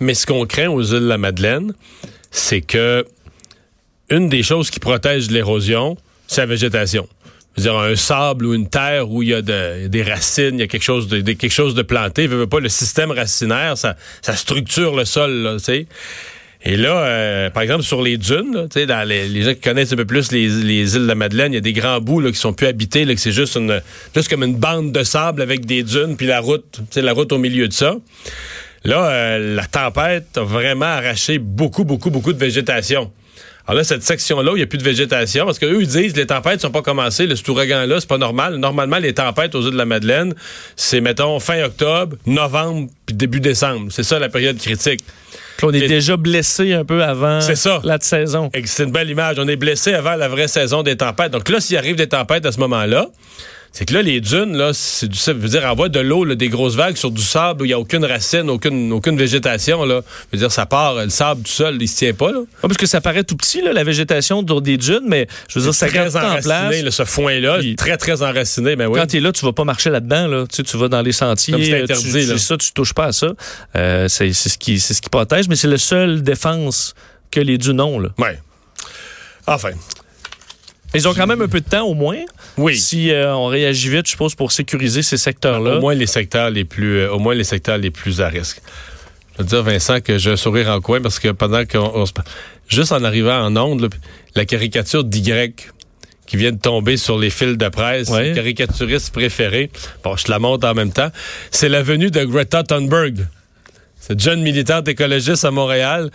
Mais 0.00 0.14
ce 0.14 0.26
qu'on 0.26 0.46
craint 0.46 0.68
aux 0.68 0.82
îles 0.82 1.00
de 1.00 1.08
la 1.08 1.18
Madeleine, 1.18 1.72
c'est 2.30 2.60
que 2.60 3.04
une 4.10 4.28
des 4.28 4.42
choses 4.42 4.70
qui 4.70 4.80
protège 4.80 5.28
de 5.28 5.34
l'érosion, 5.34 5.96
c'est 6.26 6.40
la 6.40 6.46
végétation. 6.46 7.08
dire 7.56 7.76
un 7.76 7.94
sable 7.96 8.46
ou 8.46 8.54
une 8.54 8.68
terre 8.68 9.10
où 9.10 9.22
il 9.22 9.30
y 9.30 9.34
a 9.34 9.42
des 9.42 10.02
racines, 10.02 10.54
il 10.54 10.60
y 10.60 10.62
a 10.62 10.66
quelque 10.66 10.82
chose 10.82 11.08
de, 11.08 11.20
quelque 11.20 11.50
chose 11.50 11.74
de 11.74 11.82
planté. 11.82 12.26
Veut, 12.26 12.46
pas 12.46 12.60
le 12.60 12.68
système 12.68 13.10
racinaire, 13.10 13.76
ça, 13.78 13.96
structure 14.34 14.96
le 14.96 15.04
sol, 15.04 15.56
tu 15.58 15.64
sais. 15.64 15.86
Et 16.62 16.76
là, 16.76 17.04
euh, 17.04 17.50
par 17.50 17.62
exemple, 17.62 17.82
sur 17.82 18.02
les 18.02 18.18
dunes, 18.18 18.68
là, 18.74 18.86
dans 18.86 19.08
les, 19.08 19.42
gens 19.42 19.54
qui 19.54 19.60
connaissent 19.60 19.94
un 19.94 19.96
peu 19.96 20.04
plus 20.04 20.30
les, 20.30 20.46
les 20.46 20.94
îles 20.94 21.02
de 21.02 21.06
la 21.06 21.14
Madeleine, 21.14 21.52
il 21.52 21.54
y 21.54 21.58
a 21.58 21.62
des 21.62 21.72
grands 21.72 22.00
bouts 22.00 22.20
là, 22.20 22.30
qui 22.30 22.38
sont 22.38 22.52
plus 22.52 22.66
habités, 22.66 23.06
là, 23.06 23.14
que 23.14 23.20
c'est 23.20 23.32
juste 23.32 23.56
une 23.56 23.80
juste 24.14 24.28
comme 24.28 24.42
une 24.42 24.56
bande 24.56 24.92
de 24.92 25.02
sable 25.02 25.40
avec 25.40 25.64
des 25.64 25.82
dunes, 25.82 26.16
puis 26.18 26.26
la 26.26 26.40
route, 26.40 26.80
la 26.96 27.12
route 27.14 27.32
au 27.32 27.38
milieu 27.38 27.66
de 27.66 27.72
ça. 27.72 27.96
Là, 28.84 29.10
euh, 29.10 29.54
la 29.56 29.66
tempête 29.66 30.38
a 30.38 30.42
vraiment 30.42 30.86
arraché 30.86 31.38
beaucoup, 31.38 31.84
beaucoup, 31.84 32.10
beaucoup 32.10 32.32
de 32.32 32.38
végétation. 32.38 33.10
Alors 33.66 33.76
là, 33.78 33.84
cette 33.84 34.02
section-là, 34.02 34.52
il 34.54 34.56
n'y 34.56 34.62
a 34.62 34.66
plus 34.66 34.78
de 34.78 34.82
végétation, 34.82 35.44
parce 35.44 35.58
qu'eux, 35.58 35.80
ils 35.80 35.86
disent 35.86 36.16
les 36.16 36.26
tempêtes 36.26 36.60
sont 36.60 36.70
pas 36.70 36.82
commencées, 36.82 37.26
le, 37.26 37.36
cet 37.36 37.46
ouragan-là, 37.48 38.00
c'est 38.00 38.08
pas 38.08 38.18
normal. 38.18 38.56
Normalement, 38.56 38.98
les 38.98 39.14
tempêtes 39.14 39.54
aux 39.54 39.62
îles 39.62 39.72
de 39.72 39.76
la 39.76 39.84
Madeleine, 39.84 40.34
c'est, 40.76 41.00
mettons, 41.00 41.38
fin 41.40 41.62
octobre, 41.62 42.16
novembre, 42.26 42.88
puis 43.06 43.14
début 43.14 43.40
décembre. 43.40 43.92
C'est 43.92 44.02
ça 44.02 44.18
la 44.18 44.28
période 44.28 44.58
critique. 44.58 45.04
On 45.62 45.72
est 45.72 45.86
déjà 45.86 46.16
blessé 46.16 46.72
un 46.72 46.84
peu 46.84 47.04
avant 47.04 47.40
ça. 47.40 47.80
la 47.84 48.00
saison. 48.00 48.50
C'est 48.64 48.84
une 48.84 48.92
belle 48.92 49.10
image. 49.10 49.36
On 49.38 49.46
est 49.46 49.56
blessé 49.56 49.92
avant 49.92 50.16
la 50.16 50.28
vraie 50.28 50.48
saison 50.48 50.82
des 50.82 50.96
tempêtes. 50.96 51.30
Donc 51.30 51.48
là, 51.48 51.60
s'il 51.60 51.76
arrive 51.76 51.96
des 51.96 52.08
tempêtes 52.08 52.46
à 52.46 52.52
ce 52.52 52.58
moment-là, 52.60 53.08
c'est 53.72 53.84
que 53.84 53.94
là, 53.94 54.02
les 54.02 54.20
dunes, 54.20 54.56
là, 54.56 54.72
c'est 54.74 55.06
du 55.06 55.16
ça 55.16 55.32
veut 55.32 55.48
dire 55.48 55.64
envoie 55.64 55.88
de 55.88 56.00
l'eau, 56.00 56.24
des 56.34 56.48
grosses 56.48 56.74
vagues 56.74 56.96
sur 56.96 57.10
du 57.10 57.22
sable 57.22 57.62
où 57.62 57.64
il 57.64 57.68
n'y 57.68 57.74
a 57.74 57.78
aucune 57.78 58.04
racine, 58.04 58.50
aucune, 58.50 58.92
aucune 58.92 59.16
végétation. 59.16 59.84
Là. 59.84 60.02
veut 60.32 60.38
dire, 60.38 60.50
ça 60.50 60.66
part, 60.66 60.96
le 60.96 61.08
sable 61.10 61.42
du 61.42 61.50
sol, 61.50 61.76
il 61.80 61.88
se 61.88 61.96
tient 61.96 62.12
pas. 62.12 62.32
Là. 62.32 62.40
parce 62.62 62.76
que 62.76 62.86
ça 62.86 63.00
paraît 63.00 63.22
tout 63.22 63.36
petit, 63.36 63.62
là, 63.62 63.72
la 63.72 63.84
végétation 63.84 64.40
autour 64.40 64.60
des 64.60 64.76
dunes, 64.76 65.04
mais 65.06 65.28
je 65.48 65.58
veux 65.58 65.64
dire, 65.64 65.74
ça 65.74 65.86
très 65.86 66.16
en 66.16 66.40
place. 66.40 66.90
ce 66.90 67.04
foin-là, 67.04 67.60
très, 67.76 67.96
très 67.96 68.22
enraciné. 68.22 68.74
Ben 68.74 68.88
oui. 68.88 68.98
Quand 68.98 69.06
tu 69.06 69.18
es 69.18 69.20
là, 69.20 69.30
tu 69.30 69.44
vas 69.44 69.52
pas 69.52 69.64
marcher 69.64 69.90
là-dedans. 69.90 70.26
Là. 70.26 70.46
Tu, 70.48 70.56
sais, 70.56 70.62
tu 70.64 70.76
vas 70.76 70.88
dans 70.88 71.02
les 71.02 71.12
sentiers. 71.12 71.54
C'est 71.64 71.82
interdit. 71.82 72.26
Tu, 72.28 72.38
ça, 72.38 72.56
tu 72.56 72.72
touches 72.72 72.94
pas 72.94 73.06
à 73.06 73.12
ça. 73.12 73.28
Euh, 73.76 74.08
c'est 74.08 74.32
ce 74.32 74.58
qui, 74.58 74.80
ce 74.80 75.00
qui 75.00 75.08
protège, 75.08 75.48
mais 75.48 75.56
c'est 75.56 75.68
la 75.68 75.78
seule 75.78 76.22
défense 76.22 76.94
que 77.30 77.40
les 77.40 77.56
dunes 77.56 77.80
ont. 77.80 78.00
Là. 78.00 78.08
Ouais. 78.18 78.38
Enfin, 79.46 79.70
ils 80.94 81.08
ont 81.08 81.14
quand 81.14 81.26
même 81.26 81.42
un 81.42 81.48
peu 81.48 81.60
de 81.60 81.68
temps 81.68 81.86
au 81.86 81.94
moins. 81.94 82.18
Oui. 82.56 82.76
Si 82.76 83.10
euh, 83.10 83.34
on 83.34 83.46
réagit 83.46 83.88
vite, 83.88 84.06
je 84.06 84.10
suppose, 84.10 84.34
pour 84.34 84.52
sécuriser 84.52 85.02
ces 85.02 85.16
secteurs-là. 85.16 85.76
Au 85.76 85.80
moins 85.80 85.94
les 85.94 86.06
secteurs 86.06 86.50
les 86.50 86.64
plus, 86.64 86.98
euh, 86.98 87.12
au 87.12 87.18
moins 87.18 87.34
les 87.34 87.44
secteurs 87.44 87.78
les 87.78 87.90
plus 87.90 88.20
à 88.20 88.28
risque. 88.28 88.60
Je 89.34 89.42
veux 89.42 89.48
dire, 89.48 89.62
Vincent, 89.62 90.00
que 90.00 90.18
j'ai 90.18 90.32
un 90.32 90.36
sourire 90.36 90.68
en 90.68 90.80
coin 90.80 91.00
parce 91.00 91.18
que 91.18 91.28
pendant 91.28 91.64
qu'on 91.64 92.04
se... 92.06 92.12
Juste 92.68 92.92
en 92.92 93.02
arrivant 93.02 93.44
en 93.44 93.56
onde, 93.56 93.88
la 94.36 94.44
caricature 94.44 95.02
d'Y 95.02 95.32
qui 96.26 96.36
vient 96.36 96.52
de 96.52 96.60
tomber 96.60 96.96
sur 96.96 97.18
les 97.18 97.30
fils 97.30 97.58
de 97.58 97.68
presse, 97.68 98.08
caricaturiste 98.08 99.12
préféré, 99.12 99.70
bon, 100.04 100.16
je 100.16 100.24
te 100.24 100.30
la 100.30 100.38
montre 100.38 100.68
en 100.68 100.74
même 100.74 100.92
temps, 100.92 101.10
c'est 101.50 101.68
la 101.68 101.82
venue 101.82 102.12
de 102.12 102.22
Greta 102.22 102.62
Thunberg 102.62 103.26
cette 104.00 104.18
jeune 104.18 104.40
militante 104.40 104.88
écologiste 104.88 105.44
à 105.44 105.50
Montréal. 105.50 106.10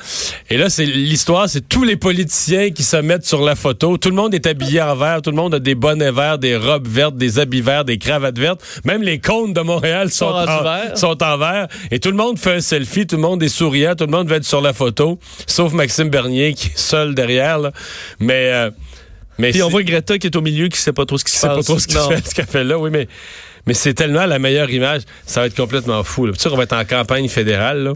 Et 0.49 0.57
là, 0.57 0.69
c'est 0.69 0.85
l'histoire, 0.85 1.47
c'est 1.47 1.69
tous 1.69 1.83
les 1.83 1.95
politiciens 1.95 2.71
qui 2.71 2.83
se 2.83 2.97
mettent 2.97 3.25
sur 3.25 3.43
la 3.43 3.55
photo. 3.55 3.97
Tout 3.97 4.09
le 4.09 4.15
monde 4.15 4.33
est 4.33 4.47
habillé 4.47 4.81
en 4.81 4.95
vert, 4.95 5.21
tout 5.21 5.29
le 5.29 5.35
monde 5.35 5.53
a 5.53 5.59
des 5.59 5.75
bonnets 5.75 6.11
verts, 6.11 6.39
des 6.39 6.57
robes 6.57 6.87
vertes, 6.87 7.15
des 7.15 7.37
habits 7.37 7.61
verts, 7.61 7.85
des 7.85 7.99
cravates 7.99 8.39
vertes. 8.39 8.61
Même 8.85 9.03
les 9.03 9.19
cônes 9.19 9.53
de 9.53 9.61
Montréal 9.61 10.09
sont, 10.09 10.25
en, 10.25 10.95
sont 10.95 11.23
en 11.23 11.37
vert. 11.37 11.67
Et 11.91 11.99
tout 11.99 12.09
le 12.09 12.17
monde 12.17 12.39
fait 12.39 12.55
un 12.55 12.61
selfie, 12.61 13.05
tout 13.05 13.17
le 13.17 13.21
monde 13.21 13.43
est 13.43 13.49
souriant, 13.49 13.93
tout 13.95 14.05
le 14.05 14.11
monde 14.11 14.27
veut 14.27 14.37
être 14.37 14.45
sur 14.45 14.61
la 14.61 14.73
photo, 14.73 15.19
sauf 15.45 15.71
Maxime 15.71 16.09
Bernier 16.09 16.53
qui 16.53 16.69
est 16.69 16.77
seul 16.77 17.13
derrière. 17.13 17.59
Mais... 18.19 18.51
Euh, 18.51 18.71
mais 19.37 19.51
Puis 19.51 19.61
on 19.63 19.69
voit 19.69 19.83
Greta 19.83 20.17
qui 20.17 20.27
est 20.27 20.35
au 20.37 20.41
milieu, 20.41 20.69
qui 20.69 20.79
sait 20.79 20.93
pas 20.93 21.05
trop 21.05 21.17
ce 21.17 21.25
qui 21.25 21.33
se 21.33 21.45
passe. 21.45 21.57
Pas 21.57 21.63
trop 21.63 21.77
ce 21.77 21.87
qu'elle 21.87 22.45
fait, 22.45 22.49
fait 22.49 22.63
là, 22.63 22.79
oui, 22.79 22.89
mais 22.89 23.07
mais 23.65 23.74
c'est 23.74 23.93
tellement 23.93 24.25
la 24.25 24.39
meilleure 24.39 24.69
image. 24.69 25.01
Ça 25.25 25.41
va 25.41 25.48
être 25.48 25.55
complètement 25.55 26.03
fou. 26.03 26.29
Tu 26.31 26.39
sais, 26.39 26.50
on 26.50 26.57
va 26.57 26.63
être 26.63 26.74
en 26.74 26.86
campagne 26.86 27.27
fédérale. 27.27 27.93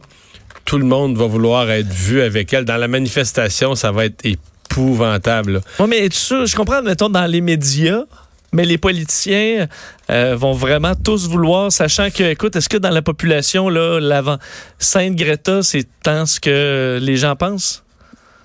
Tout 0.66 0.78
le 0.78 0.86
monde 0.86 1.18
va 1.18 1.26
vouloir 1.26 1.70
être 1.72 1.92
vu 1.92 2.22
avec 2.22 2.54
elle. 2.54 2.66
Dans 2.66 2.78
la 2.78 2.88
manifestation, 2.88 3.76
ça 3.76 3.92
va 3.92 4.06
être 4.06 4.26
épouvantable. 4.26 5.62
Oui, 5.80 5.88
mais 5.90 6.10
tu 6.10 6.20
je 6.46 6.56
comprends, 6.56 6.82
mettons, 6.82 7.10
dans 7.10 7.26
les 7.26 7.42
médias, 7.42 8.04
mais 8.52 8.66
les 8.66 8.78
politiciens 8.78 9.68
euh, 10.10 10.36
vont 10.36 10.54
vraiment 10.54 10.94
tous 10.96 11.28
vouloir, 11.28 11.72
sachant 11.72 12.10
que, 12.10 12.24
écoute, 12.24 12.56
est-ce 12.56 12.70
que 12.70 12.78
dans 12.78 12.90
la 12.90 13.02
population, 13.02 13.70
là, 13.70 14.00
l'avant 14.00 14.38
Sainte 14.80 15.16
Greta, 15.16 15.62
c'est 15.64 15.88
tant 16.04 16.26
ce 16.26 16.40
que 16.40 17.00
les 17.02 17.18
gens 17.18 17.36
pensent? 17.36 17.84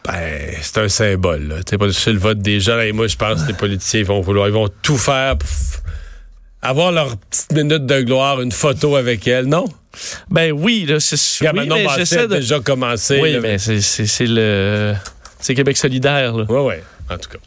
Ben, 0.07 0.51
c'est 0.61 0.79
un 0.79 0.89
symbole. 0.89 1.63
Pas 1.79 1.87
le 1.87 2.19
vote 2.19 2.39
des 2.39 2.61
gens. 2.61 2.79
Et 2.81 2.93
moi, 2.93 3.07
je 3.07 3.17
pense 3.17 3.43
que 3.43 3.49
les 3.49 3.55
politiciens 3.55 4.03
vont 4.03 4.21
vouloir, 4.21 4.49
ils 4.49 4.53
vont 4.53 4.69
tout 4.83 4.99
faire 4.99 5.39
pour 5.39 5.49
avoir 6.65 6.91
leur 6.91 7.17
petite 7.17 7.53
minute 7.53 7.87
de 7.87 8.01
gloire, 8.01 8.41
une 8.41 8.53
photo 8.53 8.97
avec 8.97 9.29
elle, 9.29 9.47
non? 9.47 9.67
Ben 10.31 10.51
oui, 10.51 10.87
là, 10.89 10.99
c'est 10.99 11.17
oui, 11.53 11.69
mais 11.69 11.87
j'essaie 11.97 12.27
de... 12.27 12.35
déjà 12.35 12.59
commencé. 12.59 13.21
Oui, 13.21 13.39
mais 13.41 13.59
c'est 13.59 14.27
le 14.27 14.95
c'est 15.39 15.55
Québec 15.55 15.77
solidaire. 15.77 16.35
Là. 16.35 16.47
Oui, 16.49 16.61
oui, 16.61 16.75
en 17.11 17.19
tout 17.19 17.31
cas. 17.31 17.39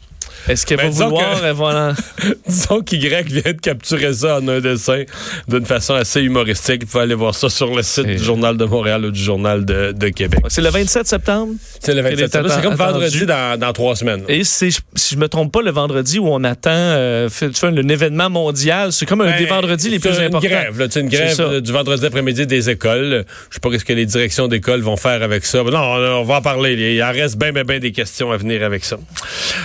Est-ce 0.48 0.66
qu'elle 0.66 0.78
va 0.78 0.88
vouloir... 0.88 1.54
voilà. 1.54 1.94
disons 2.48 2.80
qu'Y 2.80 2.98
vient 2.98 3.22
de 3.22 3.60
capturer 3.60 4.12
ça 4.12 4.38
en 4.38 4.48
un 4.48 4.60
dessin 4.60 5.04
d'une 5.48 5.66
façon 5.66 5.94
assez 5.94 6.20
humoristique. 6.20 6.82
Vous 6.82 6.90
pouvez 6.90 7.04
aller 7.04 7.14
voir 7.14 7.34
ça 7.34 7.48
sur 7.48 7.74
le 7.74 7.82
site 7.82 8.06
du 8.06 8.18
Journal 8.18 8.56
de 8.56 8.64
Montréal 8.64 9.04
ou 9.04 9.10
du 9.10 9.20
Journal 9.20 9.64
de, 9.64 9.92
de 9.92 10.08
Québec. 10.08 10.40
C'est 10.48 10.62
le 10.62 10.70
27 10.70 11.06
septembre? 11.06 11.54
C'est 11.80 11.94
le 11.94 12.02
27 12.02 12.18
septembre. 12.18 12.50
C'est 12.54 12.62
comme 12.62 12.74
vendredi 12.74 13.26
dans, 13.26 13.58
dans, 13.58 13.72
trois 13.72 13.96
semaines. 13.96 14.24
Et 14.28 14.44
si 14.44 14.70
je 14.70 15.16
me 15.16 15.28
trompe 15.28 15.52
pas, 15.52 15.62
le 15.62 15.70
vendredi 15.70 16.18
où 16.18 16.28
on 16.28 16.44
attend 16.44 16.70
euh, 16.72 17.28
fait, 17.28 17.56
fait, 17.56 17.66
un 17.66 17.88
événement 17.88 18.30
mondial. 18.30 18.92
C'est 18.92 19.06
comme 19.06 19.20
un 19.20 19.36
des 19.36 19.44
ben, 19.44 19.54
vendredis 19.56 19.90
les 19.90 19.98
plus 19.98 20.18
importants. 20.18 20.40
C'est 20.40 20.48
une 20.48 20.52
grève. 20.52 20.88
C'est 20.90 21.00
une 21.00 21.08
grève 21.08 21.60
du 21.60 21.72
vendredi 21.72 22.06
après-midi 22.06 22.46
des 22.46 22.70
écoles. 22.70 23.24
Je 23.50 23.54
sais 23.54 23.60
pas 23.60 23.78
ce 23.78 23.84
que 23.84 23.92
les 23.92 24.06
directions 24.06 24.48
d'école 24.48 24.80
vont 24.80 24.96
faire 24.96 25.22
avec 25.22 25.44
ça. 25.44 25.62
Non, 25.62 25.78
on 25.78 26.24
va 26.24 26.36
en 26.36 26.42
parler. 26.42 26.74
Il 26.74 27.02
en 27.02 27.12
reste 27.12 27.36
bien, 27.36 27.52
bien, 27.52 27.64
bien 27.64 27.78
des 27.78 27.92
questions 27.92 28.32
à 28.32 28.36
venir 28.36 28.62
avec 28.62 28.84
ça. 28.84 28.98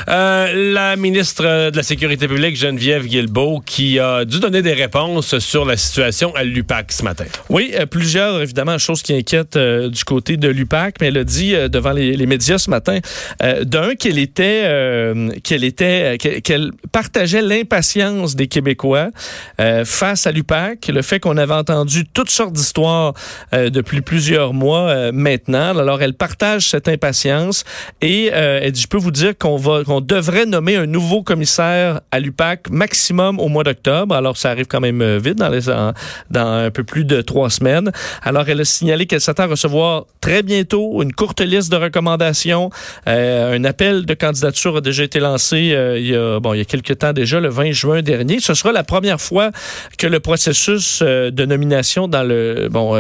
Euh, 0.10 0.73
la 0.74 0.96
ministre 0.96 1.70
de 1.70 1.78
la 1.78 1.84
Sécurité 1.84 2.28
publique, 2.28 2.56
Geneviève 2.56 3.06
Guilbeault, 3.06 3.62
qui 3.64 4.00
a 4.00 4.26
dû 4.26 4.40
donner 4.40 4.64
des 4.64 4.74
réponses 4.74 5.38
sur 5.38 5.66
la 5.66 5.78
situation 5.78 6.34
à 6.36 6.44
l'UPAC 6.44 6.92
ce 6.92 7.04
matin. 7.04 7.26
Oui, 7.50 7.72
euh, 7.76 7.86
plusieurs, 7.86 8.42
évidemment, 8.42 8.80
choses 8.80 9.04
qui 9.04 9.14
inquiètent 9.14 9.56
euh, 9.56 9.90
du 9.90 10.04
côté 10.04 10.36
de 10.36 10.48
l'UPAC, 10.48 10.96
mais 11.00 11.08
elle 11.08 11.18
a 11.20 11.24
dit 11.24 11.54
euh, 11.54 11.68
devant 11.68 11.92
les, 11.92 12.26
médias 12.26 12.58
ce 12.58 12.72
matin, 12.72 13.00
d'un, 13.64 13.94
qu'elle 13.96 14.18
était, 14.18 14.64
qu'elle 15.44 15.64
était, 15.64 16.18
qu'elle 16.18 16.72
partageait 16.92 17.42
l'impatience 17.42 18.36
des 18.36 18.48
Québécois 18.48 19.10
face 19.84 20.26
à 20.26 20.32
l'UPAC, 20.32 20.88
le 20.88 21.02
fait 21.02 21.20
qu'on 21.20 21.36
avait 21.38 21.54
entendu 21.54 22.06
toutes 22.06 22.30
sortes 22.30 22.54
d'histoires 22.54 23.14
depuis 23.52 24.00
plusieurs 24.02 24.54
mois 24.54 25.12
maintenant. 25.12 25.78
Alors, 25.78 26.02
elle 26.02 26.14
partage 26.14 26.70
cette 26.70 26.88
impatience 26.88 27.66
et 28.02 28.28
elle 28.28 28.72
dit, 28.72 28.82
je 28.82 28.88
peux 28.88 28.98
vous 28.98 29.12
dire 29.12 29.38
qu'on 29.38 29.58
va, 29.58 29.84
qu'on 29.84 30.00
devrait 30.02 30.46
nommer 30.54 30.76
un 30.76 30.86
nouveau 30.86 31.24
commissaire 31.24 32.02
à 32.12 32.20
l'UPAC 32.20 32.70
maximum 32.70 33.40
au 33.40 33.48
mois 33.48 33.64
d'octobre. 33.64 34.16
Alors, 34.16 34.38
ça 34.38 34.52
arrive 34.52 34.68
quand 34.68 34.80
même 34.80 35.02
euh, 35.02 35.18
vite 35.18 35.38
dans, 35.38 35.50
dans 36.30 36.48
un 36.48 36.72
peu 36.72 36.84
plus 36.84 37.06
de 37.06 37.22
trois 37.22 37.50
semaines. 37.50 37.92
Alors, 38.22 38.48
elle 38.48 38.62
a 38.62 38.66
signalé 38.66 39.08
qu'elle 39.08 39.22
s'attend 39.22 39.44
à 39.44 39.48
recevoir 39.48 40.06
très 40.24 40.42
bientôt 40.42 41.04
une 41.04 41.12
courte 41.12 41.42
liste 41.42 41.70
de 41.70 41.76
recommandations. 41.76 42.70
Euh, 43.08 43.58
un 43.58 43.66
appel 43.66 44.06
de 44.06 44.14
candidature 44.14 44.78
a 44.78 44.82
déjà 44.82 45.04
été 45.04 45.20
lancé 45.20 45.74
euh, 45.74 46.00
il, 46.00 46.08
y 46.08 46.16
a, 46.16 46.40
bon, 46.40 46.54
il 46.54 46.60
y 46.60 46.62
a 46.62 46.66
quelques 46.66 46.98
temps 47.00 47.12
déjà, 47.12 47.42
le 47.42 47.50
20 47.50 47.72
juin 47.74 48.02
dernier. 48.02 48.40
Ce 48.40 48.54
sera 48.54 48.72
la 48.72 48.86
première 48.86 49.20
fois 49.20 49.52
que 49.98 50.08
le 50.08 50.22
processus 50.22 51.02
de 51.04 51.46
nomination 51.46 52.08
dans 52.08 52.24
le 52.24 52.70
bon 52.72 52.94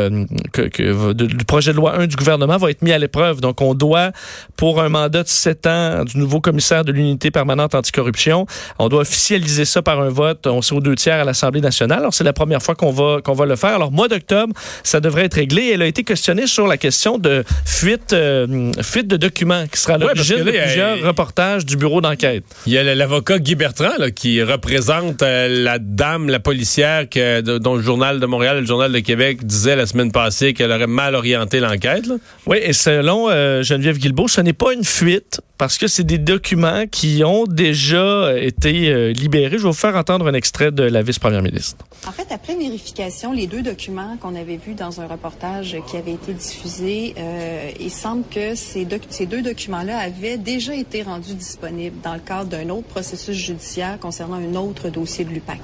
que, 0.51 0.63
que, 0.63 1.13
du 1.13 1.45
projet 1.45 1.71
de 1.71 1.77
loi 1.77 1.97
1 1.97 2.07
du 2.07 2.17
gouvernement 2.17 2.57
va 2.57 2.69
être 2.71 2.81
mis 2.81 2.91
à 2.91 2.99
l'épreuve. 2.99 3.39
Donc, 3.39 3.61
on 3.61 3.73
doit, 3.73 4.11
pour 4.57 4.81
un 4.81 4.89
mandat 4.89 5.23
de 5.23 5.29
sept 5.29 5.65
ans 5.65 6.03
du 6.03 6.17
nouveau 6.17 6.41
commissaire 6.41 6.83
de 6.83 6.91
l'unité 6.91 7.31
permanente 7.31 7.73
anticorruption. 7.73 8.45
On 8.79 8.89
doit 8.89 9.03
officialiser 9.03 9.63
ça 9.63 9.81
par 9.81 10.01
un 10.01 10.09
vote. 10.09 10.45
On 10.45 10.61
sait 10.61 10.75
aux 10.75 10.81
deux 10.81 10.95
tiers 10.95 11.21
à 11.21 11.23
l'Assemblée 11.23 11.61
nationale. 11.61 11.99
Alors, 11.99 12.13
c'est 12.13 12.25
la 12.25 12.33
première 12.33 12.61
fois 12.61 12.75
qu'on 12.75 12.91
va, 12.91 13.21
qu'on 13.23 13.33
va 13.33 13.45
le 13.45 13.55
faire. 13.55 13.75
Alors, 13.75 13.93
mois 13.93 14.09
d'octobre, 14.09 14.53
ça 14.83 14.99
devrait 14.99 15.23
être 15.23 15.35
réglé. 15.35 15.71
Elle 15.73 15.83
a 15.83 15.87
été 15.87 16.03
questionnée 16.03 16.47
sur 16.47 16.67
la 16.67 16.75
question 16.75 17.12
de 17.17 17.43
fuite, 17.65 18.13
euh, 18.13 18.71
fuite 18.81 19.07
de 19.07 19.17
documents 19.17 19.65
qui 19.67 19.79
sera 19.79 19.97
l'origine 19.97 20.43
de 20.43 20.51
plusieurs 20.51 21.01
reportages 21.01 21.65
du 21.65 21.77
bureau 21.77 22.01
d'enquête. 22.01 22.43
Il 22.65 22.73
y 22.73 22.77
a 22.77 22.95
l'avocat 22.95 23.39
Guy 23.39 23.55
Bertrand 23.55 23.97
là, 23.97 24.11
qui 24.11 24.41
représente 24.41 25.21
euh, 25.21 25.47
la 25.47 25.79
dame, 25.79 26.29
la 26.29 26.39
policière 26.39 27.09
que, 27.09 27.41
dont 27.41 27.75
le 27.75 27.81
Journal 27.81 28.19
de 28.19 28.25
Montréal 28.25 28.57
et 28.57 28.61
le 28.61 28.67
Journal 28.67 28.91
de 28.91 28.99
Québec 28.99 29.45
disait 29.45 29.75
la 29.75 29.85
semaine 29.85 30.11
passée 30.11 30.53
qu'elle 30.53 30.71
aurait 30.71 30.87
mal 30.87 31.15
orienté 31.15 31.59
l'enquête. 31.59 32.05
Oui, 32.45 32.57
et 32.61 32.73
selon 32.73 33.29
euh, 33.29 33.63
Geneviève 33.63 33.97
Guilbeault, 33.97 34.27
ce 34.27 34.41
n'est 34.41 34.53
pas 34.53 34.73
une 34.73 34.83
fuite 34.83 35.41
parce 35.57 35.77
que 35.77 35.87
c'est 35.87 36.03
des 36.03 36.17
documents 36.17 36.85
qui 36.91 37.23
ont 37.23 37.45
déjà 37.45 38.37
été 38.37 38.89
euh, 38.89 39.13
libérés. 39.13 39.57
Je 39.57 39.63
vais 39.63 39.69
vous 39.69 39.73
faire 39.73 39.95
entendre 39.95 40.27
un 40.27 40.33
extrait 40.33 40.71
de 40.71 40.83
la 40.83 41.01
vice-première 41.01 41.41
ministre. 41.41 41.85
En 42.07 42.11
fait, 42.11 42.27
après 42.31 42.55
vérification, 42.55 43.31
les 43.31 43.47
deux 43.47 43.61
documents 43.61 44.17
qu'on 44.17 44.35
avait 44.35 44.57
vus 44.57 44.73
dans 44.73 44.99
un 44.99 45.07
reportage 45.07 45.77
qui 45.87 45.97
avait 45.97 46.13
été 46.13 46.33
diffusé, 46.33 47.02
euh, 47.17 47.71
il 47.79 47.91
semble 47.91 48.23
que 48.27 48.55
ces, 48.55 48.87
ces 49.09 49.25
deux 49.25 49.41
documents-là 49.41 49.97
avaient 49.97 50.37
déjà 50.37 50.75
été 50.75 51.01
rendus 51.03 51.33
disponibles 51.33 51.99
dans 52.01 52.13
le 52.13 52.19
cadre 52.19 52.49
d'un 52.49 52.69
autre 52.69 52.87
processus 52.87 53.35
judiciaire 53.35 53.99
concernant 53.99 54.37
un 54.37 54.55
autre 54.55 54.89
dossier 54.89 55.25
de 55.25 55.31
l'UPAC. 55.31 55.59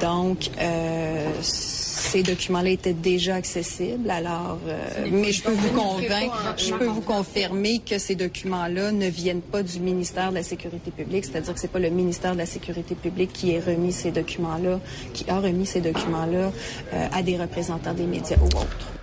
Donc, 0.00 0.50
euh, 0.60 1.28
ces 1.42 2.22
documents-là 2.22 2.70
étaient 2.70 2.92
déjà 2.92 3.36
accessibles. 3.36 4.10
Alors, 4.10 4.58
euh, 4.66 5.06
mais 5.10 5.32
je 5.32 5.42
peux 5.42 5.52
vous 5.52 5.70
convaincre, 5.70 6.54
je 6.56 6.74
peux 6.74 6.86
vous 6.86 7.00
confirmer 7.02 7.78
que 7.78 7.98
ces 7.98 8.14
documents-là 8.14 8.92
ne 8.92 9.06
viennent 9.06 9.42
pas 9.42 9.62
du 9.62 9.80
ministère 9.80 10.30
de 10.30 10.36
la 10.36 10.42
Sécurité 10.42 10.90
publique, 10.90 11.24
c'est-à-dire 11.24 11.54
que 11.54 11.60
c'est 11.60 11.68
pas 11.70 11.78
le 11.78 11.90
ministère 11.90 12.32
de 12.32 12.38
la 12.38 12.46
Sécurité 12.46 12.94
publique 12.94 13.32
qui 13.32 13.56
a 13.56 13.60
remis 13.60 13.92
ces 13.92 14.10
documents-là, 14.10 14.80
qui 15.12 15.24
a 15.28 15.38
remis 15.40 15.66
ces 15.66 15.80
documents-là 15.80 16.50
euh, 16.94 17.08
à 17.12 17.22
des 17.22 17.36
représentants 17.36 17.94
des 17.94 18.06
médias 18.06 18.38
ou 18.38 18.46
autres. 18.46 18.99